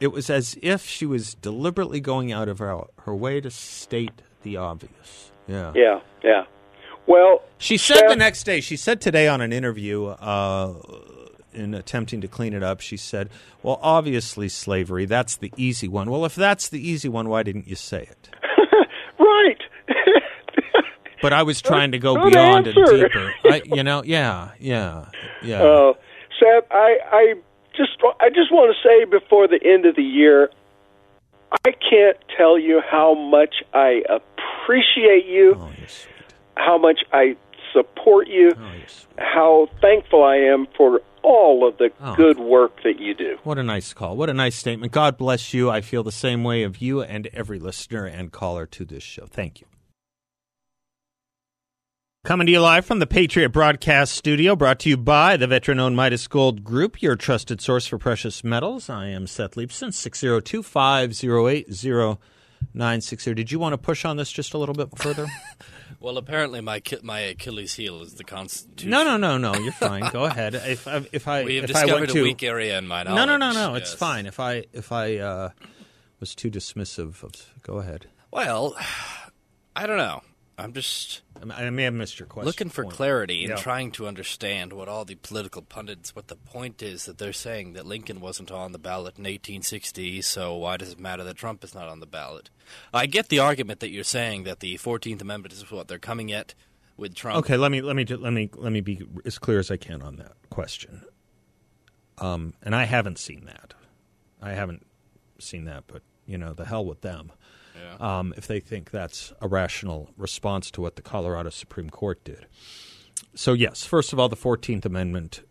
it 0.00 0.08
was 0.08 0.30
as 0.30 0.56
if 0.62 0.86
she 0.86 1.04
was 1.06 1.34
deliberately 1.34 2.00
going 2.00 2.32
out 2.32 2.48
of 2.48 2.58
her 2.60 2.82
her 3.02 3.14
way 3.14 3.40
to 3.40 3.50
state 3.50 4.22
the 4.42 4.56
obvious 4.56 5.30
yeah 5.48 5.72
Yeah, 5.74 6.00
yeah. 6.22 6.44
Well, 7.06 7.42
She 7.58 7.76
said 7.76 8.08
the 8.08 8.16
next 8.16 8.44
day, 8.44 8.62
she 8.62 8.78
said 8.78 9.02
today 9.02 9.28
on 9.28 9.42
an 9.42 9.52
interview, 9.52 10.06
uh, 10.06 10.72
in 11.52 11.74
attempting 11.74 12.22
to 12.22 12.28
clean 12.28 12.54
it 12.54 12.62
up, 12.62 12.80
she 12.80 12.96
said, 12.96 13.28
Well, 13.62 13.78
obviously, 13.82 14.48
slavery, 14.48 15.04
that's 15.04 15.36
the 15.36 15.52
easy 15.58 15.86
one. 15.86 16.10
Well, 16.10 16.24
if 16.24 16.34
that's 16.34 16.66
the 16.70 16.80
easy 16.80 17.10
one, 17.10 17.28
why 17.28 17.42
didn't 17.42 17.68
you 17.68 17.76
say 17.76 18.04
it? 18.10 18.30
But 21.22 21.32
I 21.32 21.42
was 21.42 21.62
trying 21.62 21.92
to 21.92 21.98
go 21.98 22.14
beyond 22.30 22.66
and 22.66 22.74
deeper. 22.86 23.32
I, 23.44 23.62
you 23.64 23.82
know, 23.82 24.02
yeah, 24.04 24.50
yeah, 24.58 25.06
yeah. 25.42 25.62
Uh, 25.62 25.92
Seth, 26.40 26.64
I, 26.70 26.98
I 27.12 27.34
just 27.76 27.92
I 28.20 28.28
just 28.28 28.52
want 28.52 28.74
to 28.74 28.88
say 28.88 29.04
before 29.04 29.48
the 29.48 29.60
end 29.64 29.86
of 29.86 29.96
the 29.96 30.02
year, 30.02 30.50
I 31.64 31.70
can't 31.70 32.16
tell 32.36 32.58
you 32.58 32.82
how 32.88 33.14
much 33.14 33.56
I 33.72 34.02
appreciate 34.08 35.26
you, 35.26 35.54
oh, 35.58 35.70
how 36.56 36.78
much 36.78 37.00
I 37.12 37.36
support 37.72 38.28
you, 38.28 38.52
Oh, 38.56 38.70
how 39.18 39.68
thankful 39.80 40.22
I 40.24 40.36
am 40.36 40.66
for 40.76 41.00
all 41.22 41.66
of 41.66 41.78
the 41.78 41.90
Oh. 42.00 42.14
good 42.14 42.38
work 42.38 42.82
that 42.84 43.00
you 43.00 43.14
do. 43.14 43.38
What 43.44 43.58
a 43.58 43.62
nice 43.62 43.92
call. 43.94 44.16
What 44.16 44.28
a 44.28 44.34
nice 44.34 44.54
statement. 44.56 44.92
God 44.92 45.16
bless 45.16 45.54
you. 45.54 45.70
I 45.70 45.80
feel 45.80 46.02
the 46.02 46.12
same 46.12 46.44
way 46.44 46.64
of 46.64 46.82
you 46.82 47.00
and 47.02 47.28
every 47.32 47.58
listener 47.58 48.04
and 48.04 48.30
caller 48.30 48.66
to 48.66 48.84
this 48.84 49.02
show. 49.02 49.26
Thank 49.26 49.60
you. 49.60 49.66
Coming 52.24 52.46
to 52.46 52.52
you 52.54 52.60
live 52.60 52.86
from 52.86 53.00
the 53.00 53.06
Patriot 53.06 53.50
Broadcast 53.50 54.14
Studio, 54.14 54.56
brought 54.56 54.78
to 54.78 54.88
you 54.88 54.96
by 54.96 55.36
the 55.36 55.46
veteran 55.46 55.78
owned 55.78 55.94
Midas 55.94 56.26
Gold 56.26 56.64
Group, 56.64 57.02
your 57.02 57.16
trusted 57.16 57.60
source 57.60 57.86
for 57.86 57.98
precious 57.98 58.42
metals. 58.42 58.88
I 58.88 59.08
am 59.08 59.26
Seth 59.26 59.56
Leibsohn, 59.56 59.92
602 59.92 60.62
508 60.62 62.18
nine 62.72 63.02
six 63.02 63.24
zero. 63.24 63.34
Did 63.34 63.52
you 63.52 63.58
want 63.58 63.74
to 63.74 63.76
push 63.76 64.06
on 64.06 64.16
this 64.16 64.32
just 64.32 64.54
a 64.54 64.58
little 64.58 64.74
bit 64.74 64.88
further? 64.96 65.26
well, 66.00 66.16
apparently 66.16 66.62
my 66.62 66.80
my 67.02 67.20
Achilles 67.20 67.74
heel 67.74 68.00
is 68.00 68.14
the 68.14 68.24
Constitution. 68.24 68.88
No, 68.88 69.04
no, 69.04 69.18
no, 69.18 69.36
no. 69.36 69.54
You're 69.60 69.72
fine. 69.72 70.08
Go 70.10 70.24
ahead. 70.24 70.54
If 70.54 70.88
I, 70.88 71.06
if 71.12 71.28
I 71.28 71.44
we 71.44 71.56
have 71.56 71.64
if 71.64 71.72
discovered 71.72 71.90
I 71.92 71.94
went 72.00 72.10
a 72.10 72.14
to, 72.14 72.22
weak 72.22 72.42
area 72.42 72.78
in 72.78 72.86
my 72.86 73.02
knowledge. 73.02 73.26
no, 73.26 73.36
no, 73.36 73.52
no, 73.52 73.52
no. 73.52 73.74
Yes. 73.74 73.82
It's 73.82 73.94
fine. 74.00 74.24
If 74.24 74.40
I 74.40 74.64
if 74.72 74.92
I 74.92 75.18
uh, 75.18 75.50
was 76.20 76.34
too 76.34 76.50
dismissive 76.50 77.22
of, 77.22 77.52
go 77.62 77.80
ahead. 77.80 78.06
Well, 78.30 78.74
I 79.76 79.86
don't 79.86 79.98
know. 79.98 80.22
I'm 80.56 80.72
just 80.72 81.22
I 81.50 81.68
may 81.70 81.82
have 81.82 81.94
missed 81.94 82.20
your 82.20 82.26
question. 82.28 82.46
looking 82.46 82.68
for 82.70 82.84
point. 82.84 82.94
clarity 82.94 83.42
and 83.42 83.50
Yeah. 83.50 83.56
trying 83.56 83.90
to 83.92 84.06
understand 84.06 84.72
what 84.72 84.88
all 84.88 85.04
the 85.04 85.16
political 85.16 85.62
pundits, 85.62 86.14
what 86.14 86.28
the 86.28 86.36
point 86.36 86.80
is 86.82 87.06
that 87.06 87.18
they're 87.18 87.32
saying 87.32 87.72
that 87.72 87.86
Lincoln 87.86 88.20
wasn't 88.20 88.50
on 88.52 88.70
the 88.72 88.78
ballot 88.78 89.18
in 89.18 89.26
1860, 89.26 90.22
so 90.22 90.54
why 90.54 90.76
does 90.76 90.92
it 90.92 90.98
matter 91.00 91.24
that 91.24 91.36
Trump 91.36 91.64
is 91.64 91.74
not 91.74 91.88
on 91.88 91.98
the 92.00 92.06
ballot? 92.06 92.50
I 92.92 93.06
get 93.06 93.28
the 93.30 93.40
argument 93.40 93.80
that 93.80 93.90
you're 93.90 94.04
saying 94.04 94.44
that 94.44 94.60
the 94.60 94.76
14th 94.78 95.20
Amendment 95.20 95.52
is 95.52 95.68
what 95.70 95.88
they're 95.88 95.98
coming 95.98 96.30
at 96.30 96.54
with 96.96 97.14
Trump. 97.16 97.38
Okay, 97.38 97.56
let 97.56 97.72
me 97.72 97.80
let 97.82 97.96
me 97.96 98.04
let 98.06 98.32
me 98.32 98.48
let 98.54 98.72
me 98.72 98.80
be 98.80 99.04
as 99.24 99.38
clear 99.38 99.58
as 99.58 99.70
I 99.72 99.76
can 99.76 100.02
on 100.02 100.16
that 100.16 100.32
question. 100.50 101.02
Um, 102.18 102.54
and 102.62 102.76
I 102.76 102.84
haven't 102.84 103.18
seen 103.18 103.46
that. 103.46 103.74
I 104.40 104.52
haven't 104.52 104.86
seen 105.40 105.64
that, 105.64 105.84
but 105.88 106.02
you 106.26 106.38
know, 106.38 106.52
the 106.54 106.64
hell 106.64 106.84
with 106.84 107.00
them. 107.00 107.32
Um, 108.00 108.34
if 108.36 108.46
they 108.46 108.60
think 108.60 108.90
that's 108.90 109.32
a 109.40 109.48
rational 109.48 110.10
response 110.16 110.70
to 110.72 110.80
what 110.80 110.96
the 110.96 111.02
Colorado 111.02 111.50
Supreme 111.50 111.90
Court 111.90 112.22
did. 112.24 112.46
So 113.34 113.52
yes, 113.52 113.84
first 113.84 114.12
of 114.12 114.18
all, 114.18 114.28
the 114.28 114.36
Fourteenth 114.36 114.84
Amendment, 114.86 115.42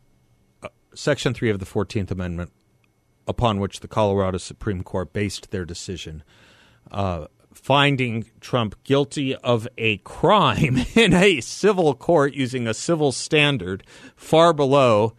uh, 0.62 0.70
Section 0.94 1.34
Three 1.34 1.50
of 1.50 1.60
the 1.60 1.66
Fourteenth 1.66 2.12
Amendment, 2.12 2.52
upon 3.28 3.60
which 3.60 3.80
the 3.80 3.88
Colorado 3.88 4.38
Supreme 4.38 4.84
Court 4.84 5.14
based 5.14 5.52
their 5.52 5.66
decision, 5.66 6.24
uh, 6.92 7.28
finding 7.54 8.26
Trump 8.42 8.82
guilty 8.84 9.36
of 9.36 9.68
a 9.78 9.98
crime 9.98 10.78
in 10.96 11.14
a 11.14 11.42
civil 11.42 11.94
court 11.94 12.34
using 12.34 12.68
a 12.68 12.74
civil 12.74 13.12
standard 13.12 13.84
far 14.16 14.54
below 14.54 15.14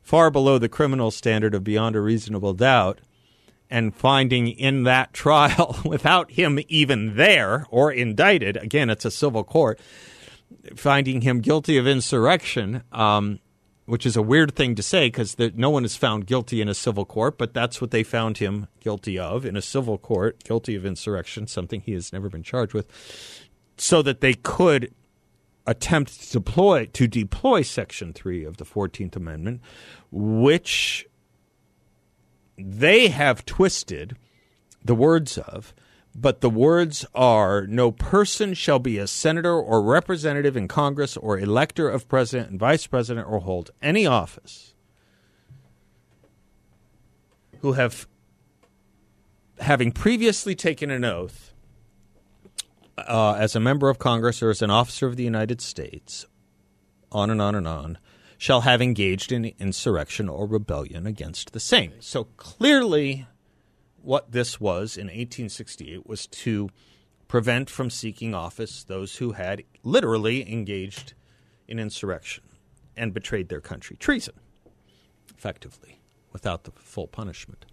far 0.00 0.30
below 0.30 0.58
the 0.58 0.68
criminal 0.68 1.10
standard 1.10 1.54
of 1.54 1.62
beyond 1.62 1.94
a 1.94 2.00
reasonable 2.00 2.52
doubt 2.52 3.00
and 3.72 3.94
finding 3.94 4.48
in 4.48 4.84
that 4.84 5.12
trial 5.12 5.80
without 5.84 6.30
him 6.30 6.58
even 6.68 7.16
there 7.16 7.66
or 7.70 7.90
indicted 7.90 8.56
again 8.56 8.90
it's 8.90 9.04
a 9.04 9.10
civil 9.10 9.42
court 9.42 9.80
finding 10.76 11.22
him 11.22 11.40
guilty 11.40 11.76
of 11.78 11.86
insurrection 11.86 12.82
um, 12.92 13.40
which 13.86 14.06
is 14.06 14.16
a 14.16 14.22
weird 14.22 14.54
thing 14.54 14.74
to 14.74 14.82
say 14.82 15.08
because 15.08 15.36
no 15.38 15.70
one 15.70 15.84
is 15.84 15.96
found 15.96 16.26
guilty 16.26 16.60
in 16.60 16.68
a 16.68 16.74
civil 16.74 17.04
court, 17.04 17.36
but 17.36 17.52
that's 17.52 17.80
what 17.80 17.90
they 17.90 18.02
found 18.02 18.38
him 18.38 18.68
guilty 18.80 19.18
of 19.18 19.44
in 19.44 19.56
a 19.56 19.62
civil 19.62 19.98
court, 19.98 20.42
guilty 20.44 20.74
of 20.74 20.86
insurrection, 20.86 21.46
something 21.46 21.80
he 21.80 21.92
has 21.92 22.12
never 22.12 22.28
been 22.28 22.42
charged 22.42 22.74
with, 22.74 22.86
so 23.76 24.00
that 24.02 24.20
they 24.20 24.34
could 24.34 24.94
attempt 25.66 26.20
to 26.22 26.32
deploy 26.32 26.86
to 26.86 27.06
deploy 27.06 27.62
Section 27.62 28.12
Three 28.12 28.44
of 28.44 28.56
the 28.56 28.64
Fourteenth 28.64 29.16
Amendment, 29.16 29.60
which 30.10 31.06
they 32.56 33.08
have 33.08 33.44
twisted 33.44 34.16
the 34.84 34.94
words 34.94 35.38
of 35.38 35.74
but 36.14 36.42
the 36.42 36.50
words 36.50 37.06
are 37.14 37.66
no 37.66 37.90
person 37.90 38.52
shall 38.52 38.78
be 38.78 38.98
a 38.98 39.06
senator 39.06 39.54
or 39.54 39.82
representative 39.82 40.56
in 40.56 40.68
Congress 40.68 41.16
or 41.16 41.38
elector 41.38 41.88
of 41.88 42.06
president 42.06 42.50
and 42.50 42.60
vice 42.60 42.86
president 42.86 43.26
or 43.26 43.40
hold 43.40 43.70
any 43.80 44.06
office 44.06 44.74
who 47.60 47.72
have 47.72 48.06
having 49.60 49.92
previously 49.92 50.54
taken 50.54 50.90
an 50.90 51.04
oath 51.04 51.54
uh, 52.98 53.34
as 53.34 53.56
a 53.56 53.60
member 53.60 53.88
of 53.88 53.98
Congress 53.98 54.42
or 54.42 54.50
as 54.50 54.60
an 54.60 54.70
officer 54.70 55.06
of 55.06 55.16
the 55.16 55.24
United 55.24 55.60
States, 55.60 56.26
on 57.10 57.30
and 57.30 57.40
on 57.40 57.54
and 57.54 57.66
on, 57.66 57.98
shall 58.42 58.62
have 58.62 58.82
engaged 58.82 59.30
in 59.30 59.52
insurrection 59.60 60.28
or 60.28 60.48
rebellion 60.48 61.06
against 61.06 61.52
the 61.52 61.60
same. 61.60 61.92
So 62.00 62.24
clearly, 62.24 63.28
what 64.02 64.32
this 64.32 64.60
was 64.60 64.96
in 64.96 65.06
1868 65.06 66.08
was 66.08 66.26
to 66.26 66.68
prevent 67.28 67.70
from 67.70 67.88
seeking 67.88 68.34
office 68.34 68.82
those 68.82 69.14
who 69.18 69.30
had 69.30 69.62
literally 69.84 70.52
engaged 70.52 71.14
in 71.68 71.78
insurrection 71.78 72.42
and 72.96 73.14
betrayed 73.14 73.48
their 73.48 73.60
country. 73.60 73.96
Treason, 73.96 74.34
effectively, 75.30 76.00
without 76.32 76.64
the 76.64 76.72
full 76.72 77.06
punishment, 77.06 77.64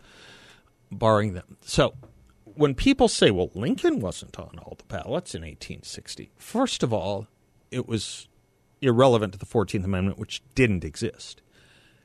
barring 0.91 1.33
them. 1.33 1.57
So 1.61 1.95
when 2.43 2.75
people 2.75 3.07
say, 3.07 3.31
well, 3.31 3.49
Lincoln 3.55 4.01
wasn't 4.01 4.37
on 4.37 4.59
all 4.59 4.75
the 4.77 4.83
ballots 4.83 5.33
in 5.33 5.41
1860, 5.41 6.29
first 6.37 6.83
of 6.83 6.93
all, 6.93 7.25
it 7.71 7.87
was 7.87 8.28
irrelevant 8.81 9.33
to 9.33 9.39
the 9.39 9.45
14th 9.45 9.83
Amendment, 9.83 10.19
which 10.19 10.41
didn't 10.55 10.83
exist. 10.83 11.41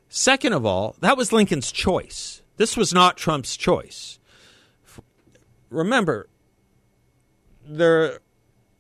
Second 0.09 0.53
of 0.53 0.65
all, 0.65 0.97
that 1.01 1.17
was 1.17 1.33
Lincoln's 1.33 1.73
choice. 1.73 2.43
This 2.57 2.77
was 2.77 2.95
not 2.95 3.17
Trump's 3.17 3.57
choice. 3.57 4.19
Remember, 5.71 6.29
the 7.67 8.21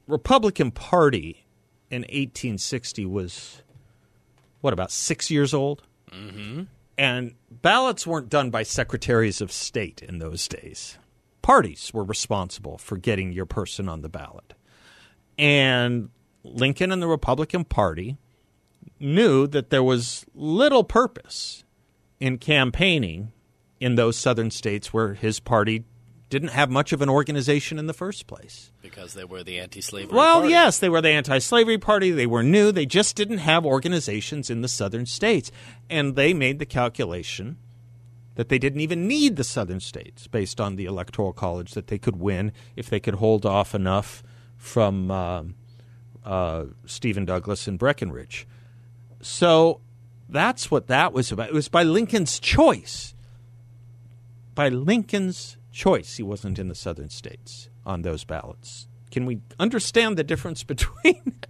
Republican 0.07 0.71
Party 0.71 1.45
in 1.91 2.03
1860 2.03 3.07
was, 3.07 3.63
what, 4.61 4.73
about 4.73 4.91
six 4.91 5.31
years 5.31 5.53
old? 5.53 5.83
Mm-hmm. 6.11 6.65
And 6.97 7.35
ballots 7.51 8.07
weren't 8.07 8.29
done 8.29 8.51
by 8.51 8.63
secretaries 8.63 9.41
of 9.41 9.51
state 9.51 10.03
in 10.03 10.19
those 10.19 10.47
days. 10.47 10.99
Parties 11.43 11.91
were 11.93 12.05
responsible 12.05 12.79
for 12.79 12.97
getting 12.97 13.33
your 13.33 13.47
person 13.47 13.89
on 13.89 14.03
the 14.03 14.09
ballot. 14.09 14.55
And 15.37 16.11
Lincoln 16.45 16.93
and 16.93 17.03
the 17.03 17.09
Republican 17.09 17.65
Party 17.65 18.17
knew 19.01 19.47
that 19.49 19.71
there 19.71 19.83
was 19.83 20.25
little 20.35 20.85
purpose 20.85 21.65
in 22.21 22.39
campaigning 22.39 23.33
in 23.81 23.97
those 23.97 24.17
southern 24.17 24.51
states 24.51 24.93
where 24.93 25.15
his 25.15 25.41
party 25.41 25.85
didn't 26.31 26.49
have 26.49 26.71
much 26.71 26.93
of 26.93 27.03
an 27.03 27.09
organization 27.09 27.79
in 27.79 27.87
the 27.87 27.93
first 27.93 28.27
place. 28.27 28.73
Because 28.83 29.15
they 29.15 29.25
were 29.25 29.43
the 29.43 29.59
anti-slavery 29.59 30.15
Well, 30.17 30.41
party. 30.41 30.51
yes, 30.51 30.79
they 30.79 30.89
were 30.89 31.01
the 31.01 31.11
anti-slavery 31.11 31.79
party. 31.79 32.11
They 32.11 32.27
were 32.27 32.43
new. 32.43 32.73
They 32.73 32.87
just 32.87 33.15
didn't 33.17 33.39
have 33.39 33.65
organizations 33.67 34.51
in 34.51 34.61
the 34.61 34.69
southern 34.69 35.07
states, 35.07 35.51
and 35.91 36.17
they 36.17 36.33
made 36.35 36.59
the 36.59 36.67
calculation 36.67 37.59
that 38.37 38.49
they 38.49 38.59
didn't 38.59 38.81
even 38.81 39.07
need 39.07 39.37
the 39.37 39.45
southern 39.45 39.81
states 39.81 40.27
based 40.27 40.61
on 40.61 40.77
the 40.77 40.87
electoral 40.87 41.33
college 41.33 41.73
that 41.73 41.87
they 41.87 41.99
could 41.99 42.17
win 42.17 42.53
if 42.75 42.91
they 42.91 42.99
could 43.01 43.15
hold 43.17 43.47
off 43.47 43.75
enough 43.75 44.23
from 44.57 45.11
uh, 45.11 45.45
uh, 46.25 46.65
Stephen 46.87 47.25
Douglas 47.25 47.67
and 47.69 47.79
Breckinridge. 47.79 48.47
So 49.21 49.81
that's 50.29 50.71
what 50.71 50.87
that 50.89 51.13
was 51.13 51.31
about. 51.33 51.49
It 51.49 51.55
was 51.55 51.69
by 51.69 51.83
Lincoln's 51.83 52.39
choice. 52.39 53.15
By 54.55 54.69
Lincoln's 54.69 55.57
choice, 55.73 56.17
he 56.17 56.23
wasn't 56.23 56.59
in 56.59 56.69
the 56.69 56.75
southern 56.75 57.09
states 57.09 57.69
on 57.85 58.03
those 58.03 58.25
ballots. 58.25 58.87
Can 59.11 59.27
we 59.27 59.41
understand 59.59 60.17
the 60.17 60.25
difference 60.25 60.63
between 60.65 61.41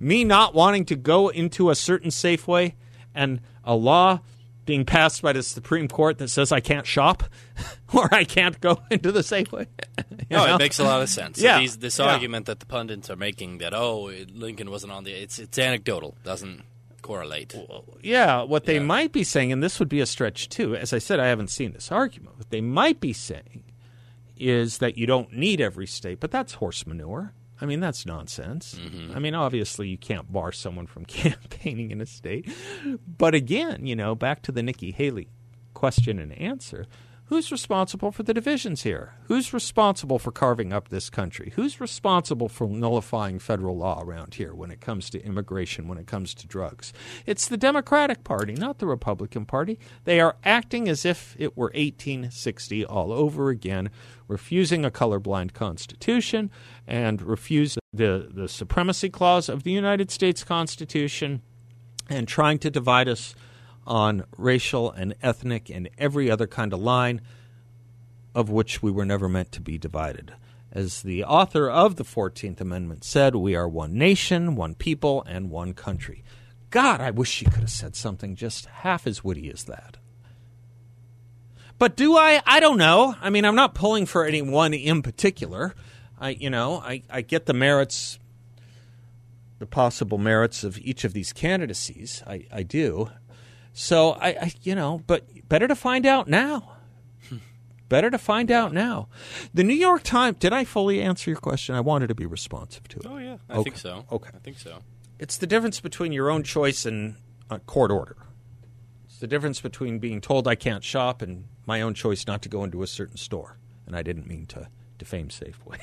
me 0.00 0.24
not 0.24 0.54
wanting 0.54 0.84
to 0.86 0.96
go 0.96 1.28
into 1.28 1.70
a 1.70 1.74
certain 1.74 2.10
Safeway 2.10 2.74
and 3.14 3.40
a 3.64 3.74
law 3.74 4.20
being 4.64 4.84
passed 4.84 5.22
by 5.22 5.32
the 5.32 5.42
Supreme 5.42 5.88
Court 5.88 6.18
that 6.18 6.28
says 6.28 6.52
I 6.52 6.60
can't 6.60 6.86
shop 6.86 7.24
or 7.94 8.12
I 8.14 8.24
can't 8.24 8.60
go 8.60 8.80
into 8.90 9.12
the 9.12 9.20
Safeway? 9.20 9.66
No, 10.30 10.46
know? 10.46 10.54
it 10.54 10.58
makes 10.58 10.78
a 10.78 10.84
lot 10.84 11.02
of 11.02 11.08
sense. 11.10 11.38
Yeah, 11.38 11.60
these, 11.60 11.76
this 11.76 11.98
yeah. 11.98 12.06
argument 12.06 12.46
that 12.46 12.58
the 12.58 12.66
pundits 12.66 13.10
are 13.10 13.16
making 13.16 13.58
that 13.58 13.74
oh 13.74 14.10
Lincoln 14.32 14.70
wasn't 14.70 14.92
on 14.92 15.04
the 15.04 15.12
it's 15.12 15.38
it's 15.38 15.58
anecdotal 15.58 16.16
doesn't 16.24 16.62
correlate. 17.02 17.54
Yeah, 18.02 18.42
what 18.42 18.64
they 18.64 18.76
Yeah. 18.76 18.82
might 18.84 19.12
be 19.12 19.22
saying, 19.22 19.52
and 19.52 19.62
this 19.62 19.78
would 19.78 19.90
be 19.90 20.00
a 20.00 20.06
stretch 20.06 20.48
too, 20.48 20.74
as 20.74 20.92
I 20.94 20.98
said, 20.98 21.20
I 21.20 21.26
haven't 21.26 21.48
seen 21.50 21.72
this 21.72 21.92
argument. 21.92 22.38
What 22.38 22.50
they 22.50 22.62
might 22.62 23.00
be 23.00 23.12
saying 23.12 23.64
is 24.36 24.78
that 24.78 24.96
you 24.96 25.06
don't 25.06 25.32
need 25.32 25.60
every 25.60 25.86
state, 25.86 26.18
but 26.20 26.30
that's 26.30 26.54
horse 26.54 26.86
manure. 26.86 27.34
I 27.64 27.66
mean, 27.66 27.80
that's 27.80 28.04
nonsense. 28.04 28.74
Mm-hmm. 28.78 29.16
I 29.16 29.18
mean, 29.18 29.34
obviously, 29.34 29.88
you 29.88 29.96
can't 29.96 30.30
bar 30.30 30.52
someone 30.52 30.86
from 30.86 31.04
campaigning 31.06 31.92
in 31.92 32.02
a 32.02 32.06
state. 32.06 32.46
But 33.16 33.34
again, 33.34 33.86
you 33.86 33.96
know, 33.96 34.14
back 34.14 34.42
to 34.42 34.52
the 34.52 34.62
Nikki 34.62 34.90
Haley 34.90 35.28
question 35.72 36.18
and 36.18 36.30
answer. 36.34 36.84
Who's 37.28 37.50
responsible 37.50 38.12
for 38.12 38.22
the 38.22 38.34
divisions 38.34 38.82
here? 38.82 39.14
Who's 39.28 39.54
responsible 39.54 40.18
for 40.18 40.30
carving 40.30 40.74
up 40.74 40.90
this 40.90 41.08
country? 41.08 41.54
Who's 41.56 41.80
responsible 41.80 42.50
for 42.50 42.68
nullifying 42.68 43.38
federal 43.38 43.78
law 43.78 44.02
around 44.02 44.34
here 44.34 44.54
when 44.54 44.70
it 44.70 44.82
comes 44.82 45.08
to 45.08 45.24
immigration, 45.24 45.88
when 45.88 45.96
it 45.96 46.06
comes 46.06 46.34
to 46.34 46.46
drugs? 46.46 46.92
It's 47.24 47.48
the 47.48 47.56
Democratic 47.56 48.24
Party, 48.24 48.52
not 48.52 48.78
the 48.78 48.86
Republican 48.86 49.46
Party. 49.46 49.78
They 50.04 50.20
are 50.20 50.36
acting 50.44 50.86
as 50.86 51.06
if 51.06 51.34
it 51.38 51.56
were 51.56 51.72
1860 51.74 52.84
all 52.84 53.10
over 53.10 53.48
again, 53.48 53.88
refusing 54.28 54.84
a 54.84 54.90
colorblind 54.90 55.54
constitution 55.54 56.50
and 56.86 57.22
refuse 57.22 57.78
the, 57.90 58.28
the 58.30 58.50
supremacy 58.50 59.08
clause 59.08 59.48
of 59.48 59.62
the 59.62 59.72
United 59.72 60.10
States 60.10 60.44
Constitution 60.44 61.40
and 62.10 62.28
trying 62.28 62.58
to 62.58 62.70
divide 62.70 63.08
us 63.08 63.34
on 63.86 64.24
racial 64.36 64.90
and 64.90 65.14
ethnic 65.22 65.70
and 65.70 65.88
every 65.98 66.30
other 66.30 66.46
kind 66.46 66.72
of 66.72 66.80
line 66.80 67.20
of 68.34 68.50
which 68.50 68.82
we 68.82 68.90
were 68.90 69.04
never 69.04 69.28
meant 69.28 69.52
to 69.52 69.60
be 69.60 69.78
divided. 69.78 70.32
As 70.72 71.02
the 71.02 71.22
author 71.22 71.70
of 71.70 71.96
the 71.96 72.04
14th 72.04 72.60
Amendment 72.60 73.04
said, 73.04 73.36
we 73.36 73.54
are 73.54 73.68
one 73.68 73.96
nation, 73.96 74.56
one 74.56 74.74
people, 74.74 75.22
and 75.28 75.50
one 75.50 75.72
country. 75.72 76.24
God, 76.70 77.00
I 77.00 77.12
wish 77.12 77.30
she 77.30 77.44
could 77.44 77.60
have 77.60 77.70
said 77.70 77.94
something 77.94 78.34
just 78.34 78.66
half 78.66 79.06
as 79.06 79.22
witty 79.22 79.48
as 79.52 79.64
that. 79.64 79.98
But 81.78 81.96
do 81.96 82.16
I? 82.16 82.40
I 82.46 82.58
don't 82.58 82.78
know. 82.78 83.14
I 83.20 83.30
mean, 83.30 83.44
I'm 83.44 83.54
not 83.54 83.74
pulling 83.74 84.06
for 84.06 84.24
anyone 84.24 84.74
in 84.74 85.02
particular. 85.02 85.74
I, 86.20 86.30
you 86.30 86.50
know, 86.50 86.78
I, 86.78 87.02
I 87.10 87.20
get 87.20 87.46
the 87.46 87.52
merits, 87.52 88.18
the 89.58 89.66
possible 89.66 90.18
merits 90.18 90.64
of 90.64 90.78
each 90.78 91.04
of 91.04 91.12
these 91.12 91.32
candidacies. 91.32 92.22
I, 92.26 92.46
I 92.52 92.62
do. 92.62 93.10
So 93.76 94.12
I, 94.12 94.28
I, 94.28 94.52
you 94.62 94.74
know, 94.74 95.02
but 95.06 95.26
better 95.48 95.66
to 95.68 95.74
find 95.74 96.06
out 96.06 96.28
now. 96.28 96.70
better 97.88 98.08
to 98.10 98.18
find 98.18 98.50
out 98.50 98.72
now. 98.72 99.08
The 99.52 99.64
New 99.64 99.74
York 99.74 100.02
Times. 100.04 100.38
Did 100.38 100.52
I 100.52 100.64
fully 100.64 101.02
answer 101.02 101.30
your 101.30 101.40
question? 101.40 101.74
I 101.74 101.80
wanted 101.80 102.06
to 102.08 102.14
be 102.14 102.24
responsive 102.26 102.86
to 102.88 102.98
it. 103.00 103.06
Oh 103.08 103.18
yeah, 103.18 103.36
I 103.48 103.54
Okay. 103.54 103.64
think 103.64 103.76
so. 103.78 104.04
Okay. 104.10 104.30
I 104.34 104.38
think 104.38 104.58
so. 104.58 104.78
It's 105.18 105.36
the 105.36 105.46
difference 105.46 105.80
between 105.80 106.12
your 106.12 106.30
own 106.30 106.42
choice 106.44 106.86
and 106.86 107.16
a 107.50 107.58
court 107.58 107.90
order. 107.90 108.16
It's 109.06 109.18
the 109.18 109.26
difference 109.26 109.60
between 109.60 109.98
being 109.98 110.20
told 110.20 110.46
I 110.48 110.54
can't 110.54 110.82
shop 110.84 111.20
and 111.22 111.44
my 111.66 111.80
own 111.82 111.94
choice 111.94 112.26
not 112.26 112.42
to 112.42 112.48
go 112.48 112.64
into 112.64 112.82
a 112.82 112.86
certain 112.86 113.16
store. 113.16 113.58
And 113.86 113.94
I 113.96 114.02
didn't 114.02 114.26
mean 114.26 114.46
to 114.46 114.68
defame 114.98 115.28
Safeway. 115.28 115.78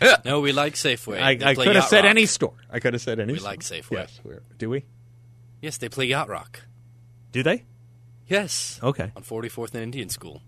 No, 0.24 0.40
we 0.40 0.52
like 0.52 0.74
Safeway. 0.74 1.20
I, 1.20 1.30
I 1.50 1.54
could 1.54 1.76
have 1.76 1.84
said 1.84 2.04
Rock. 2.04 2.10
any 2.10 2.26
store. 2.26 2.54
I 2.70 2.78
could 2.80 2.94
have 2.94 3.02
said 3.02 3.20
any. 3.20 3.32
We 3.32 3.38
store. 3.38 3.50
like 3.50 3.60
Safeway. 3.60 3.90
Yes, 3.92 4.20
do 4.58 4.70
we? 4.70 4.84
Yes, 5.60 5.76
they 5.78 5.88
play 5.88 6.06
Yacht 6.06 6.28
Rock. 6.28 6.62
Do 7.32 7.42
they? 7.42 7.64
Yes. 8.28 8.78
Okay. 8.82 9.10
On 9.16 9.22
44th 9.22 9.74
and 9.74 9.82
Indian 9.82 10.08
School. 10.08 10.42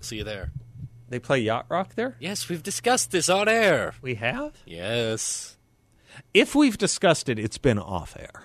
See 0.00 0.16
you 0.16 0.24
there. 0.24 0.50
They 1.08 1.18
play 1.18 1.40
yacht 1.40 1.66
rock 1.68 1.94
there. 1.96 2.16
Yes, 2.20 2.48
we've 2.48 2.62
discussed 2.62 3.10
this 3.10 3.28
on 3.28 3.48
air. 3.48 3.94
We 4.00 4.14
have. 4.14 4.52
Yes. 4.64 5.56
If 6.32 6.54
we've 6.54 6.78
discussed 6.78 7.28
it, 7.28 7.38
it's 7.38 7.58
been 7.58 7.78
off 7.78 8.16
air. 8.18 8.44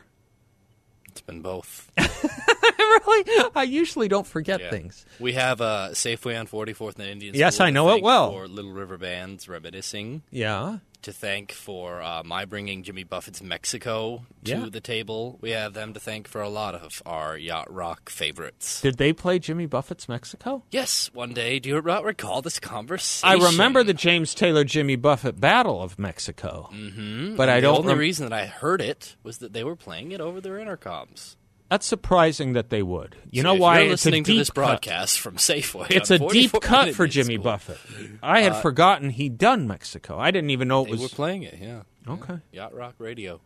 It's 1.07 1.21
been 1.21 1.41
both. 1.41 1.91
really? 1.97 3.23
I 3.55 3.63
usually 3.63 4.07
don't 4.07 4.27
forget 4.27 4.59
Yeah. 4.61 4.69
things. 4.71 5.05
We 5.19 5.33
have 5.33 5.61
uh, 5.61 5.89
Safeway 5.91 6.39
on 6.39 6.47
44th 6.47 6.95
and 6.99 7.07
Indian 7.07 7.35
Yes, 7.35 7.55
School 7.55 7.67
I 7.67 7.69
know 7.69 7.91
it 7.95 8.01
well. 8.03 8.31
Or 8.31 8.47
Little 8.47 8.71
River 8.73 8.97
Bands 8.97 9.47
reminiscing. 9.47 10.23
Yeah. 10.31 10.79
To 11.05 11.13
thank 11.13 11.51
for 11.51 12.01
uh, 12.01 12.23
my 12.25 12.45
bringing 12.45 12.81
Jimmy 12.81 13.03
Buffett's 13.03 13.39
Mexico 13.43 14.25
to 14.43 14.51
Yeah. 14.51 14.69
the 14.71 14.81
table. 14.81 15.37
We 15.39 15.51
have 15.51 15.73
them 15.75 15.93
to 15.93 15.99
thank 15.99 16.27
for 16.27 16.41
a 16.41 16.49
lot 16.49 16.73
of 16.73 17.03
our 17.05 17.37
yacht 17.37 17.71
rock 17.71 18.09
favorites. 18.09 18.81
Did 18.81 18.97
they 18.97 19.13
play 19.13 19.37
Jimmy 19.37 19.67
Buffett's 19.67 20.09
Mexico? 20.09 20.63
Yes, 20.71 21.11
one 21.13 21.31
day. 21.35 21.59
Do 21.59 21.69
you 21.69 21.79
recall 21.79 22.41
this 22.41 22.59
conversation? 22.59 23.29
I 23.39 23.51
remember 23.51 23.83
the 23.83 23.93
James 23.93 24.33
Taylor 24.33 24.63
Jimmy 24.63 24.95
Buffett 24.95 25.39
Battle 25.39 25.79
of 25.79 25.99
Mexico. 25.99 26.69
Mm-hmm. 26.73 27.35
But 27.35 27.49
I 27.49 27.57
the 27.57 27.67
don't. 27.67 27.77
only 27.81 27.89
rem- 27.89 27.99
reason 27.99 28.27
that 28.27 28.33
I 28.35 28.47
heard 28.47 28.81
it 28.81 29.15
was 29.21 29.37
that 29.37 29.53
they 29.53 29.63
were 29.63 29.75
playing 29.75 30.11
it 30.11 30.19
over 30.21 30.41
their 30.41 30.53
intercoms. 30.57 31.35
That's 31.69 31.85
surprising 31.85 32.53
that 32.53 32.69
they 32.69 32.83
would. 32.83 33.15
You 33.31 33.41
So 33.41 33.47
know 33.47 33.55
why? 33.55 33.79
You're 33.79 33.93
it's 33.93 34.05
a 34.05 34.09
listening 34.09 34.23
to 34.25 34.31
deep 34.31 34.39
this 34.39 34.49
cut. 34.49 34.55
broadcast 34.55 35.19
from 35.19 35.37
Safeway. 35.37 35.87
It's 35.89 36.11
a 36.11 36.19
deep 36.19 36.51
cut 36.61 36.93
for 36.93 37.07
Jimmy. 37.07 37.37
Buffett. 37.37 37.79
I 38.21 38.41
had 38.41 38.51
uh, 38.53 38.61
forgotten 38.61 39.09
he'd 39.09 39.37
done 39.37 39.67
Mexico. 39.67 40.19
I 40.19 40.29
didn't 40.31 40.51
even 40.51 40.67
know 40.67 40.83
it 40.83 40.85
They 40.85 40.91
was. 40.91 41.01
were 41.01 41.09
playing 41.09 41.43
it, 41.43 41.57
yeah. 41.59 41.81
Okay. 42.07 42.37
Yacht 42.51 42.73
Rock 42.75 42.95
Radio. 42.99 43.41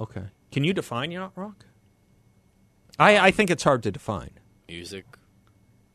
Okay. 0.00 0.24
Can 0.50 0.64
you 0.64 0.72
define 0.72 1.12
yacht 1.12 1.32
rock? 1.36 1.64
I, 2.98 3.18
I 3.18 3.30
think 3.30 3.50
it's 3.50 3.62
hard 3.62 3.82
to 3.84 3.92
define. 3.92 4.30
Music 4.68 5.04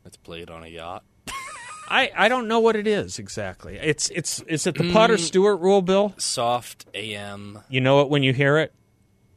that's 0.02 0.16
played 0.16 0.48
on 0.50 0.62
a 0.64 0.68
yacht. 0.68 1.04
I, 1.88 2.10
I 2.16 2.28
don't 2.28 2.48
know 2.48 2.60
what 2.60 2.74
it 2.76 2.86
is 2.86 3.18
exactly. 3.18 3.76
It's 3.76 4.08
it's 4.10 4.40
is 4.42 4.66
it 4.66 4.76
the 4.76 4.92
Potter 4.92 5.14
mm. 5.16 5.20
Stewart 5.20 5.60
rule, 5.60 5.82
Bill? 5.82 6.14
Soft 6.16 6.86
AM. 6.94 7.60
You 7.68 7.80
know 7.80 8.00
it 8.00 8.08
when 8.08 8.22
you 8.22 8.32
hear 8.32 8.58
it, 8.58 8.74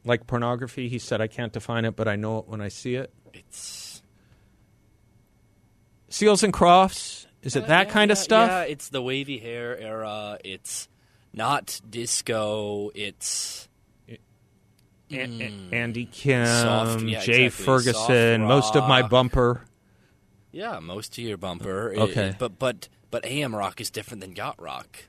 like 0.10 0.28
pornography. 0.28 0.90
He 0.90 1.00
said 1.00 1.22
I 1.22 1.28
can't 1.28 1.54
define 1.54 1.86
it, 1.86 1.96
but 1.96 2.08
I 2.10 2.18
know 2.18 2.40
it 2.40 2.48
when 2.48 2.60
I 2.60 2.68
see 2.68 2.96
it. 2.96 3.14
It's 3.34 4.02
Seals 6.10 6.44
and 6.44 6.52
Crofts. 6.52 7.28
Is 7.42 7.56
it 7.56 7.68
that 7.68 7.88
Yeah, 7.88 7.94
kind 7.94 8.12
of 8.12 8.18
yeah, 8.18 8.24
stuff? 8.24 8.50
Yeah, 8.50 8.62
it's 8.64 8.90
the 8.90 9.02
wavy 9.02 9.38
hair 9.38 9.78
era. 9.80 10.38
It's 10.44 10.90
not 11.34 11.80
disco. 11.90 12.90
It's 12.94 13.70
A- 14.10 14.18
A- 15.12 15.70
Andy 15.72 16.06
Kim, 16.06 16.46
Soft, 16.46 17.02
yeah, 17.04 17.22
Jay 17.22 17.46
exactly. 17.46 17.66
Ferguson, 17.66 18.44
most 18.44 18.76
of 18.76 18.88
my 18.88 19.02
bumper. 19.04 19.66
yeah, 20.52 20.80
most 20.80 21.18
of 21.18 21.24
your 21.24 21.38
bumper. 21.38 21.94
Okay. 21.96 22.28
it- 22.30 22.40
but 22.40 22.60
but 22.60 22.90
but 23.12 23.24
AM 23.26 23.56
rock 23.56 23.80
is 23.80 23.90
different 23.90 24.22
than 24.22 24.36
yacht 24.36 24.56
rock. 24.60 25.06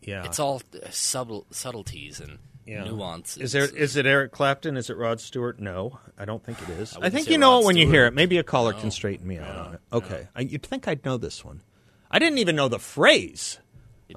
Yeah, 0.00 0.24
It's 0.24 0.38
all 0.38 0.62
uh, 0.74 0.88
subtle 0.90 1.46
subtleties 1.50 2.20
and 2.20 2.38
Yeah. 2.68 2.84
nuances. 2.84 3.42
Is 3.42 3.52
there 3.52 3.64
is 3.64 3.96
it 3.96 4.04
Eric 4.04 4.30
Clapton? 4.30 4.76
Is 4.76 4.90
it 4.90 4.96
Rod 4.98 5.20
Stewart? 5.20 5.58
No, 5.58 5.98
I 6.18 6.26
don't 6.26 6.44
think 6.44 6.60
it 6.62 6.68
is. 6.68 6.94
I, 6.94 6.98
wouldn't 6.98 7.14
think 7.14 7.30
you 7.30 7.38
know 7.38 7.52
Rod 7.52 7.60
it 7.60 7.66
when 7.66 7.76
you 7.78 7.88
hear 7.88 8.04
it. 8.04 8.12
Maybe 8.12 8.36
a 8.36 8.42
caller 8.42 8.74
can 8.74 8.90
straighten 8.90 9.26
me 9.26 9.38
out 9.38 9.56
on 9.56 9.74
it. 9.74 9.80
Okay, 9.92 10.28
I, 10.36 10.42
you'd 10.42 10.64
think 10.64 10.86
I'd 10.86 11.04
know 11.04 11.16
this 11.16 11.42
one. 11.42 11.62
I 12.10 12.18
didn't 12.18 12.38
even 12.38 12.56
know 12.56 12.68
the 12.68 12.78
phrase 12.78 13.58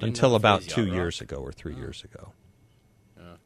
until 0.00 0.30
the 0.30 0.36
about 0.36 0.60
phrase 0.60 0.74
two 0.74 0.82
yacht 0.82 0.90
rock? 0.90 0.96
years 0.96 1.20
ago 1.22 1.36
or 1.36 1.52
three 1.52 1.74
oh. 1.74 1.78
years 1.78 2.04
ago. 2.04 2.34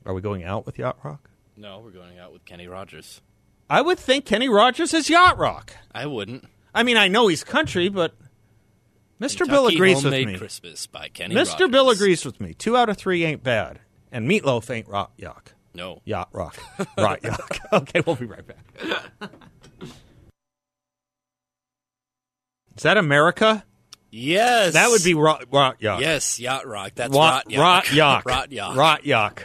Are 0.06 0.14
we 0.14 0.20
going 0.20 0.44
out 0.44 0.64
with 0.64 0.78
yacht 0.78 0.98
rock? 1.02 1.30
No, 1.56 1.80
we're 1.80 1.90
going 1.90 2.18
out 2.18 2.32
with 2.32 2.44
Kenny 2.44 2.68
Rogers. 2.68 3.20
I 3.68 3.80
would 3.80 3.98
think 3.98 4.24
Kenny 4.24 4.48
Rogers 4.48 4.94
is 4.94 5.10
yacht 5.10 5.36
rock. 5.36 5.72
I 5.92 6.06
wouldn't. 6.06 6.44
I 6.72 6.84
mean, 6.84 6.96
I 6.96 7.08
know 7.08 7.26
he's 7.26 7.42
country, 7.42 7.88
but 7.88 8.14
Mr. 9.20 9.48
Bill 9.48 9.64
Kentucky 9.64 9.74
agrees 9.74 10.04
with 10.04 10.12
me. 10.12 10.38
Christmas 10.38 10.86
by 10.86 11.08
Kenny 11.08 11.34
Mr. 11.34 11.68
Bill 11.68 11.90
agrees 11.90 12.24
with 12.24 12.40
me. 12.40 12.54
Two 12.54 12.76
out 12.76 12.88
of 12.88 12.96
three 12.96 13.24
ain't 13.24 13.42
bad, 13.42 13.80
and 14.12 14.26
Meat 14.26 14.44
Loaf 14.44 14.70
ain't 14.70 14.88
rock 14.88 15.16
yuck. 15.18 15.48
No. 15.74 16.00
Yacht 16.04 16.28
rock, 16.32 16.56
rot 16.98 17.22
yuck. 17.22 17.58
Okay, 17.72 18.02
we'll 18.06 18.16
be 18.16 18.26
right 18.26 18.46
back. 18.46 19.30
Is 22.76 22.82
that 22.82 22.96
America? 22.96 23.64
Yes. 24.10 24.74
That 24.74 24.88
would 24.90 25.04
be 25.04 25.14
rot, 25.14 25.44
rot 25.52 25.80
yuck. 25.80 26.00
Yes, 26.00 26.40
yacht 26.40 26.66
rock. 26.66 26.92
That's 26.94 27.14
rot, 27.14 27.44
rot, 27.50 27.58
rot 27.58 27.84
yuck. 27.86 28.22
yuck. 28.22 28.24
rot 28.24 28.50
yuck. 28.50 28.76
Rot 28.76 29.02
yuck. 29.04 29.38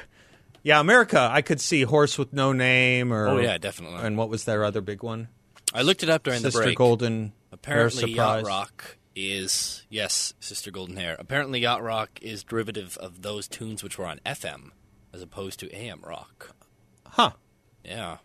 Yeah, 0.64 0.80
America. 0.80 1.30
I 1.32 1.42
could 1.42 1.60
see 1.60 1.82
horse 1.82 2.18
with 2.18 2.34
no 2.34 2.54
name, 2.54 3.12
or 3.12 3.28
Oh 3.28 3.38
yeah, 3.40 3.58
definitely. 3.58 4.00
And 4.02 4.18
what 4.18 4.30
was 4.30 4.46
their 4.46 4.64
other 4.64 4.82
big 4.82 5.04
one? 5.04 5.28
I 5.74 5.82
looked 5.82 6.04
it 6.04 6.10
up 6.10 6.24
during 6.24 6.40
Sister 6.42 6.60
the 6.60 6.64
break. 6.64 6.70
Sister 6.70 6.78
Golden. 6.78 7.34
Apparently, 7.52 8.12
yacht 8.12 8.44
rock 8.44 8.98
is 9.16 9.84
yes, 9.90 10.34
Sister 10.40 10.72
Golden 10.72 10.98
Hair. 10.98 11.16
Apparently, 11.20 11.60
yacht 11.60 11.84
rock 11.84 12.20
is 12.22 12.44
derivative 12.44 12.98
of 12.98 13.22
those 13.22 13.48
tunes 13.48 13.84
which 13.84 13.98
were 13.98 14.06
on 14.06 14.20
FM 14.26 14.72
as 15.14 15.22
opposed 15.22 15.60
to 15.60 15.76
AM 15.76 16.02
rock. 16.02 16.56
Huh. 17.06 17.32
Yeah. 17.84 18.18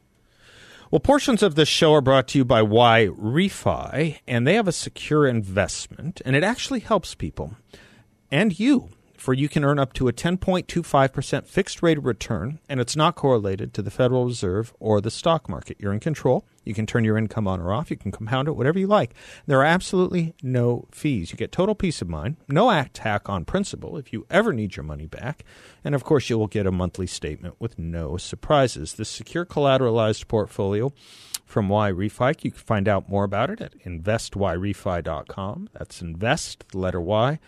Well, 0.91 1.01
portions 1.01 1.43
of 1.43 1.57
this 1.57 1.69
show 1.69 1.93
are 1.95 2.01
brought 2.01 2.29
to 2.29 2.39
you 2.39 2.45
by 2.45 2.63
Y 2.63 3.09
Refi, 3.11 4.19
and 4.29 4.47
they 4.47 4.55
have 4.55 4.69
a 4.69 4.73
secure 4.73 5.27
investment, 5.27 6.23
and 6.25 6.37
it 6.37 6.45
actually 6.45 6.81
helps 6.81 7.15
people 7.15 7.57
and 8.31 8.59
you. 8.59 8.91
For 9.27 9.35
you 9.35 9.49
can 9.49 9.65
earn 9.65 9.81
up 9.81 9.93
to 9.95 10.07
a 10.07 10.13
10.25% 10.13 11.49
fixed 11.49 11.83
rate 11.83 11.99
of 11.99 12.07
return, 12.07 12.61
and 12.69 12.79
it's 12.79 12.95
not 12.95 13.17
correlated 13.17 13.75
to 13.75 13.83
the 13.83 13.91
Federal 13.91 14.27
Reserve 14.27 14.73
or 14.79 15.01
the 15.01 15.11
stock 15.11 15.49
market. 15.49 15.79
You're 15.81 15.93
in 15.93 15.99
control. 15.99 16.47
You 16.63 16.75
can 16.75 16.87
turn 16.87 17.05
your 17.05 17.19
income 17.19 17.49
on 17.49 17.61
or 17.61 17.73
off. 17.73 17.91
You 17.91 17.97
can 17.97 18.13
compound 18.13 18.47
it, 18.47 18.55
whatever 18.55 18.79
you 18.79 18.87
like. 18.87 19.15
There 19.47 19.59
are 19.59 19.65
absolutely 19.65 20.37
no 20.45 20.87
fees. 20.93 21.33
You 21.33 21.37
get 21.37 21.51
total 21.51 21.75
peace 21.75 22.01
of 22.01 22.09
mind, 22.09 22.37
no 22.47 22.71
attack 22.71 23.29
on 23.29 23.45
principal 23.45 23.97
if 23.97 24.13
you 24.13 24.27
ever 24.31 24.53
need 24.53 24.77
your 24.77 24.85
money 24.85 25.07
back. 25.07 25.45
And 25.83 25.97
of 25.97 26.05
course, 26.05 26.31
you 26.31 26.39
will 26.39 26.47
get 26.47 26.69
a 26.69 26.71
monthly 26.71 27.09
statement 27.09 27.57
with 27.59 27.81
no 27.81 28.17
surprises. 28.17 28.95
This 28.95 29.09
secure 29.09 29.45
collateralized 29.45 30.29
portfolio 30.29 30.93
from 31.45 31.69
Y 31.69 31.91
Refi, 31.91 32.45
you 32.45 32.53
can 32.53 32.61
find 32.61 32.87
out 32.87 33.09
more 33.09 33.25
about 33.25 33.51
it 33.51 33.61
at 33.61 33.77
investyrefi.com. 33.81 35.71
That's 35.73 36.01
invest, 36.01 36.69
the 36.69 36.79
letter 36.79 37.01
Y, 37.01 37.41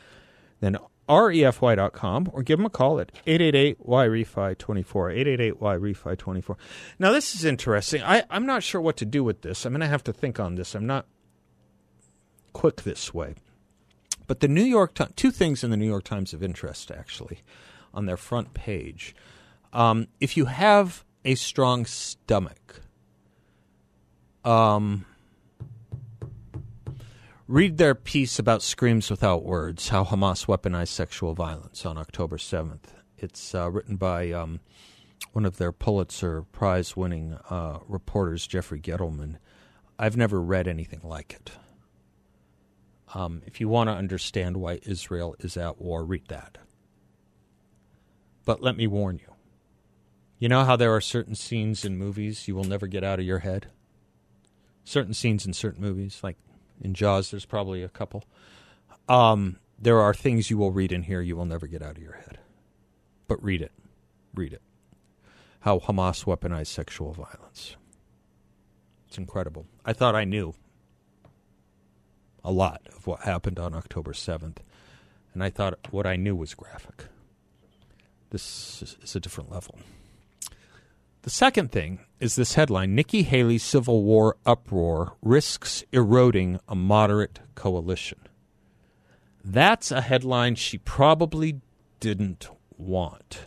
then 0.59 0.77
refi.com, 1.09 2.31
or 2.33 2.43
give 2.43 2.59
them 2.59 2.67
a 2.67 2.71
call 2.71 3.01
at 3.01 3.13
888-YREFI24, 3.27 5.57
888-YREFI24. 5.57 6.57
Now, 6.99 7.13
this 7.13 7.35
is 7.35 7.45
interesting. 7.45 8.03
I, 8.03 8.25
I'm 8.31 8.47
not 8.47 8.63
sure 8.63 8.81
what 8.81 8.97
to 8.99 9.05
do 9.05 9.25
with 9.25 9.43
this. 9.43 9.65
I'm 9.65 9.73
going 9.73 9.81
to 9.81 9.87
have 9.87 10.05
to 10.05 10.13
think 10.13 10.39
on 10.39 10.55
this. 10.55 10.75
I'm 10.75 10.87
not 10.87 11.07
quick 12.53 12.83
this 12.83 13.15
way. 13.15 13.35
But 14.27 14.41
the 14.41 14.49
New 14.49 14.65
York 14.65 14.95
Times, 14.95 15.13
two 15.17 15.31
things 15.31 15.65
in 15.65 15.71
the 15.71 15.77
New 15.77 15.87
York 15.87 16.05
Times 16.05 16.35
of 16.35 16.43
interest, 16.43 16.91
actually, 16.91 17.41
on 17.95 18.07
their 18.07 18.19
front 18.19 18.53
page. 18.53 19.15
Um, 19.73 20.09
if 20.21 20.37
you 20.37 20.47
have 20.47 21.05
a 21.25 21.35
strong 21.35 21.87
stomach, 21.87 22.83
um, 24.45 25.07
read 27.49 27.79
their 27.79 27.95
piece 27.95 28.39
about 28.39 28.63
Screams 28.63 29.11
Without 29.11 29.43
Words 29.43 29.89
How 29.89 30.05
Hamas 30.05 30.45
Weaponized 30.45 30.89
Sexual 30.89 31.33
Violence 31.33 31.87
on 31.87 31.97
October 31.97 32.37
7th. 32.37 32.91
It's 33.17 33.55
uh, 33.55 33.71
written 33.71 33.97
by 33.97 34.31
um, 34.33 34.61
one 35.33 35.47
of 35.47 35.57
their 35.57 35.73
Pulitzer 35.73 36.43
Prize 36.43 36.95
winning 36.95 37.39
uh, 37.49 37.79
reporters, 37.89 38.47
Jeffrey 38.47 38.79
Gettleman. 38.79 39.37
I've 39.99 40.17
never 40.17 40.43
read 40.43 40.69
anything 40.69 41.01
like 41.03 41.33
it. 41.33 41.53
Um, 43.15 43.41
if 43.47 43.63
you 43.63 43.69
want 43.71 43.89
to 43.89 43.95
understand 43.95 44.59
why 44.59 44.81
Israel 44.83 45.35
is 45.39 45.57
at 45.57 45.81
war, 45.81 46.05
read 46.05 46.29
that. 46.29 46.59
But 48.45 48.63
let 48.63 48.77
me 48.77 48.87
warn 48.87 49.21
you. 49.27 49.35
You 50.39 50.51
know 50.51 50.65
how 50.65 50.77
there 50.77 50.95
are 50.95 51.01
certain 51.01 51.35
scenes 51.35 51.83
in 51.83 51.97
movies 51.97 52.47
you 52.47 52.55
will 52.55 52.65
never 52.65 52.87
get 52.87 53.03
out 53.03 53.19
of 53.19 53.25
your 53.25 53.39
head? 53.39 53.69
Certain 54.85 55.15
scenes 55.15 55.47
in 55.47 55.55
certain 55.55 55.81
movies, 55.81 56.21
like 56.23 56.37
in 56.81 56.95
Jaws, 56.95 57.31
there's 57.31 57.45
probably 57.45 57.83
a 57.83 57.89
couple. 57.89 58.25
Um, 59.09 59.59
there 59.79 60.01
are 60.01 60.15
things 60.15 60.51
you 60.51 60.59
will 60.59 60.73
read 60.73 60.93
in 60.93 61.05
here 61.05 61.21
you 61.21 61.37
will 61.37 61.47
never 61.47 61.67
get 61.67 61.83
out 61.83 61.97
of 61.97 62.03
your 62.03 62.15
head. 62.15 62.39
But 63.27 63.43
read 63.43 63.63
it. 63.63 63.73
Read 64.35 64.53
it. 64.53 64.63
How 65.61 65.79
Hamas 65.79 66.25
weaponized 66.25 66.69
sexual 66.69 67.13
violence. 67.13 67.77
It's 69.07 69.19
incredible. 69.19 69.67
I 69.85 69.93
thought 69.93 70.15
I 70.15 70.25
knew 70.25 70.55
a 72.45 72.53
lot 72.53 72.83
of 72.95 73.07
what 73.07 73.21
happened 73.21 73.59
on 73.59 73.75
October 73.75 74.13
7th, 74.13 74.59
and 75.35 75.43
I 75.43 75.51
thought 75.51 75.79
what 75.91 76.07
I 76.07 76.17
knew 76.17 76.37
was 76.37 76.55
graphic. 76.55 77.07
This 78.31 78.83
is 79.03 79.17
a 79.17 79.21
different 79.21 79.51
level. 79.51 79.79
The 81.23 81.31
second 81.31 81.73
thing 81.73 82.01
is 82.21 82.37
this 82.37 82.55
headline 82.55 82.95
Nikki 82.95 83.23
Haley's 83.23 83.63
Civil 83.63 84.03
War 84.03 84.37
uproar 84.47 85.17
risks 85.21 85.85
eroding 85.93 86.61
a 86.69 86.75
moderate 86.75 87.41
coalition. 87.55 88.19
That's 89.45 89.91
a 89.91 90.01
headline 90.01 90.55
she 90.55 90.79
probably 90.79 91.61
didn't 92.01 92.49
want. 92.77 93.41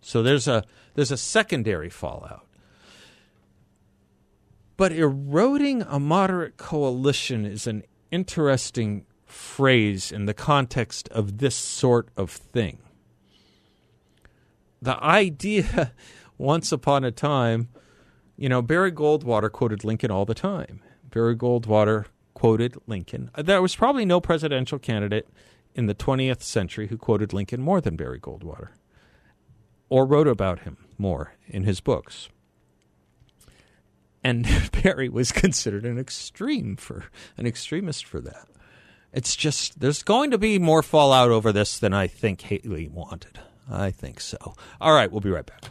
So 0.00 0.22
there's 0.22 0.48
a 0.48 0.64
there's 0.94 1.12
a 1.12 1.16
secondary 1.16 1.90
fallout. 1.90 2.46
But 4.76 4.92
eroding 4.92 5.82
a 5.82 6.00
moderate 6.00 6.56
coalition 6.56 7.44
is 7.44 7.66
an 7.66 7.84
interesting 8.10 9.04
phrase 9.26 10.10
in 10.10 10.26
the 10.26 10.34
context 10.34 11.08
of 11.10 11.38
this 11.38 11.54
sort 11.54 12.08
of 12.16 12.30
thing. 12.30 12.78
The 14.82 15.02
idea, 15.02 15.92
once 16.40 16.72
upon 16.72 17.04
a 17.04 17.10
time, 17.10 17.68
you 18.36 18.48
know, 18.48 18.62
Barry 18.62 18.90
Goldwater 18.90 19.52
quoted 19.52 19.84
Lincoln 19.84 20.10
all 20.10 20.24
the 20.24 20.34
time. 20.34 20.80
Barry 21.10 21.36
Goldwater 21.36 22.06
quoted 22.32 22.76
Lincoln. 22.86 23.30
Uh, 23.34 23.42
there 23.42 23.60
was 23.60 23.76
probably 23.76 24.06
no 24.06 24.20
presidential 24.20 24.78
candidate 24.78 25.28
in 25.74 25.86
the 25.86 25.94
20th 25.94 26.42
century 26.42 26.88
who 26.88 26.96
quoted 26.96 27.34
Lincoln 27.34 27.60
more 27.60 27.80
than 27.80 27.96
Barry 27.96 28.18
Goldwater 28.18 28.68
or 29.90 30.06
wrote 30.06 30.26
about 30.26 30.60
him 30.60 30.78
more 30.96 31.34
in 31.46 31.64
his 31.64 31.80
books. 31.80 32.30
And 34.24 34.48
Barry 34.82 35.10
was 35.10 35.32
considered 35.32 35.84
an 35.84 35.98
extreme 35.98 36.76
for 36.76 37.04
an 37.36 37.46
extremist 37.46 38.06
for 38.06 38.20
that. 38.22 38.48
It's 39.12 39.36
just 39.36 39.80
there's 39.80 40.02
going 40.02 40.30
to 40.30 40.38
be 40.38 40.58
more 40.58 40.82
fallout 40.82 41.30
over 41.30 41.52
this 41.52 41.78
than 41.78 41.92
I 41.92 42.06
think 42.06 42.40
Haley 42.40 42.88
wanted. 42.88 43.40
I 43.70 43.90
think 43.90 44.20
so. 44.20 44.54
All 44.80 44.94
right, 44.94 45.10
we'll 45.10 45.20
be 45.20 45.30
right 45.30 45.44
back. 45.44 45.70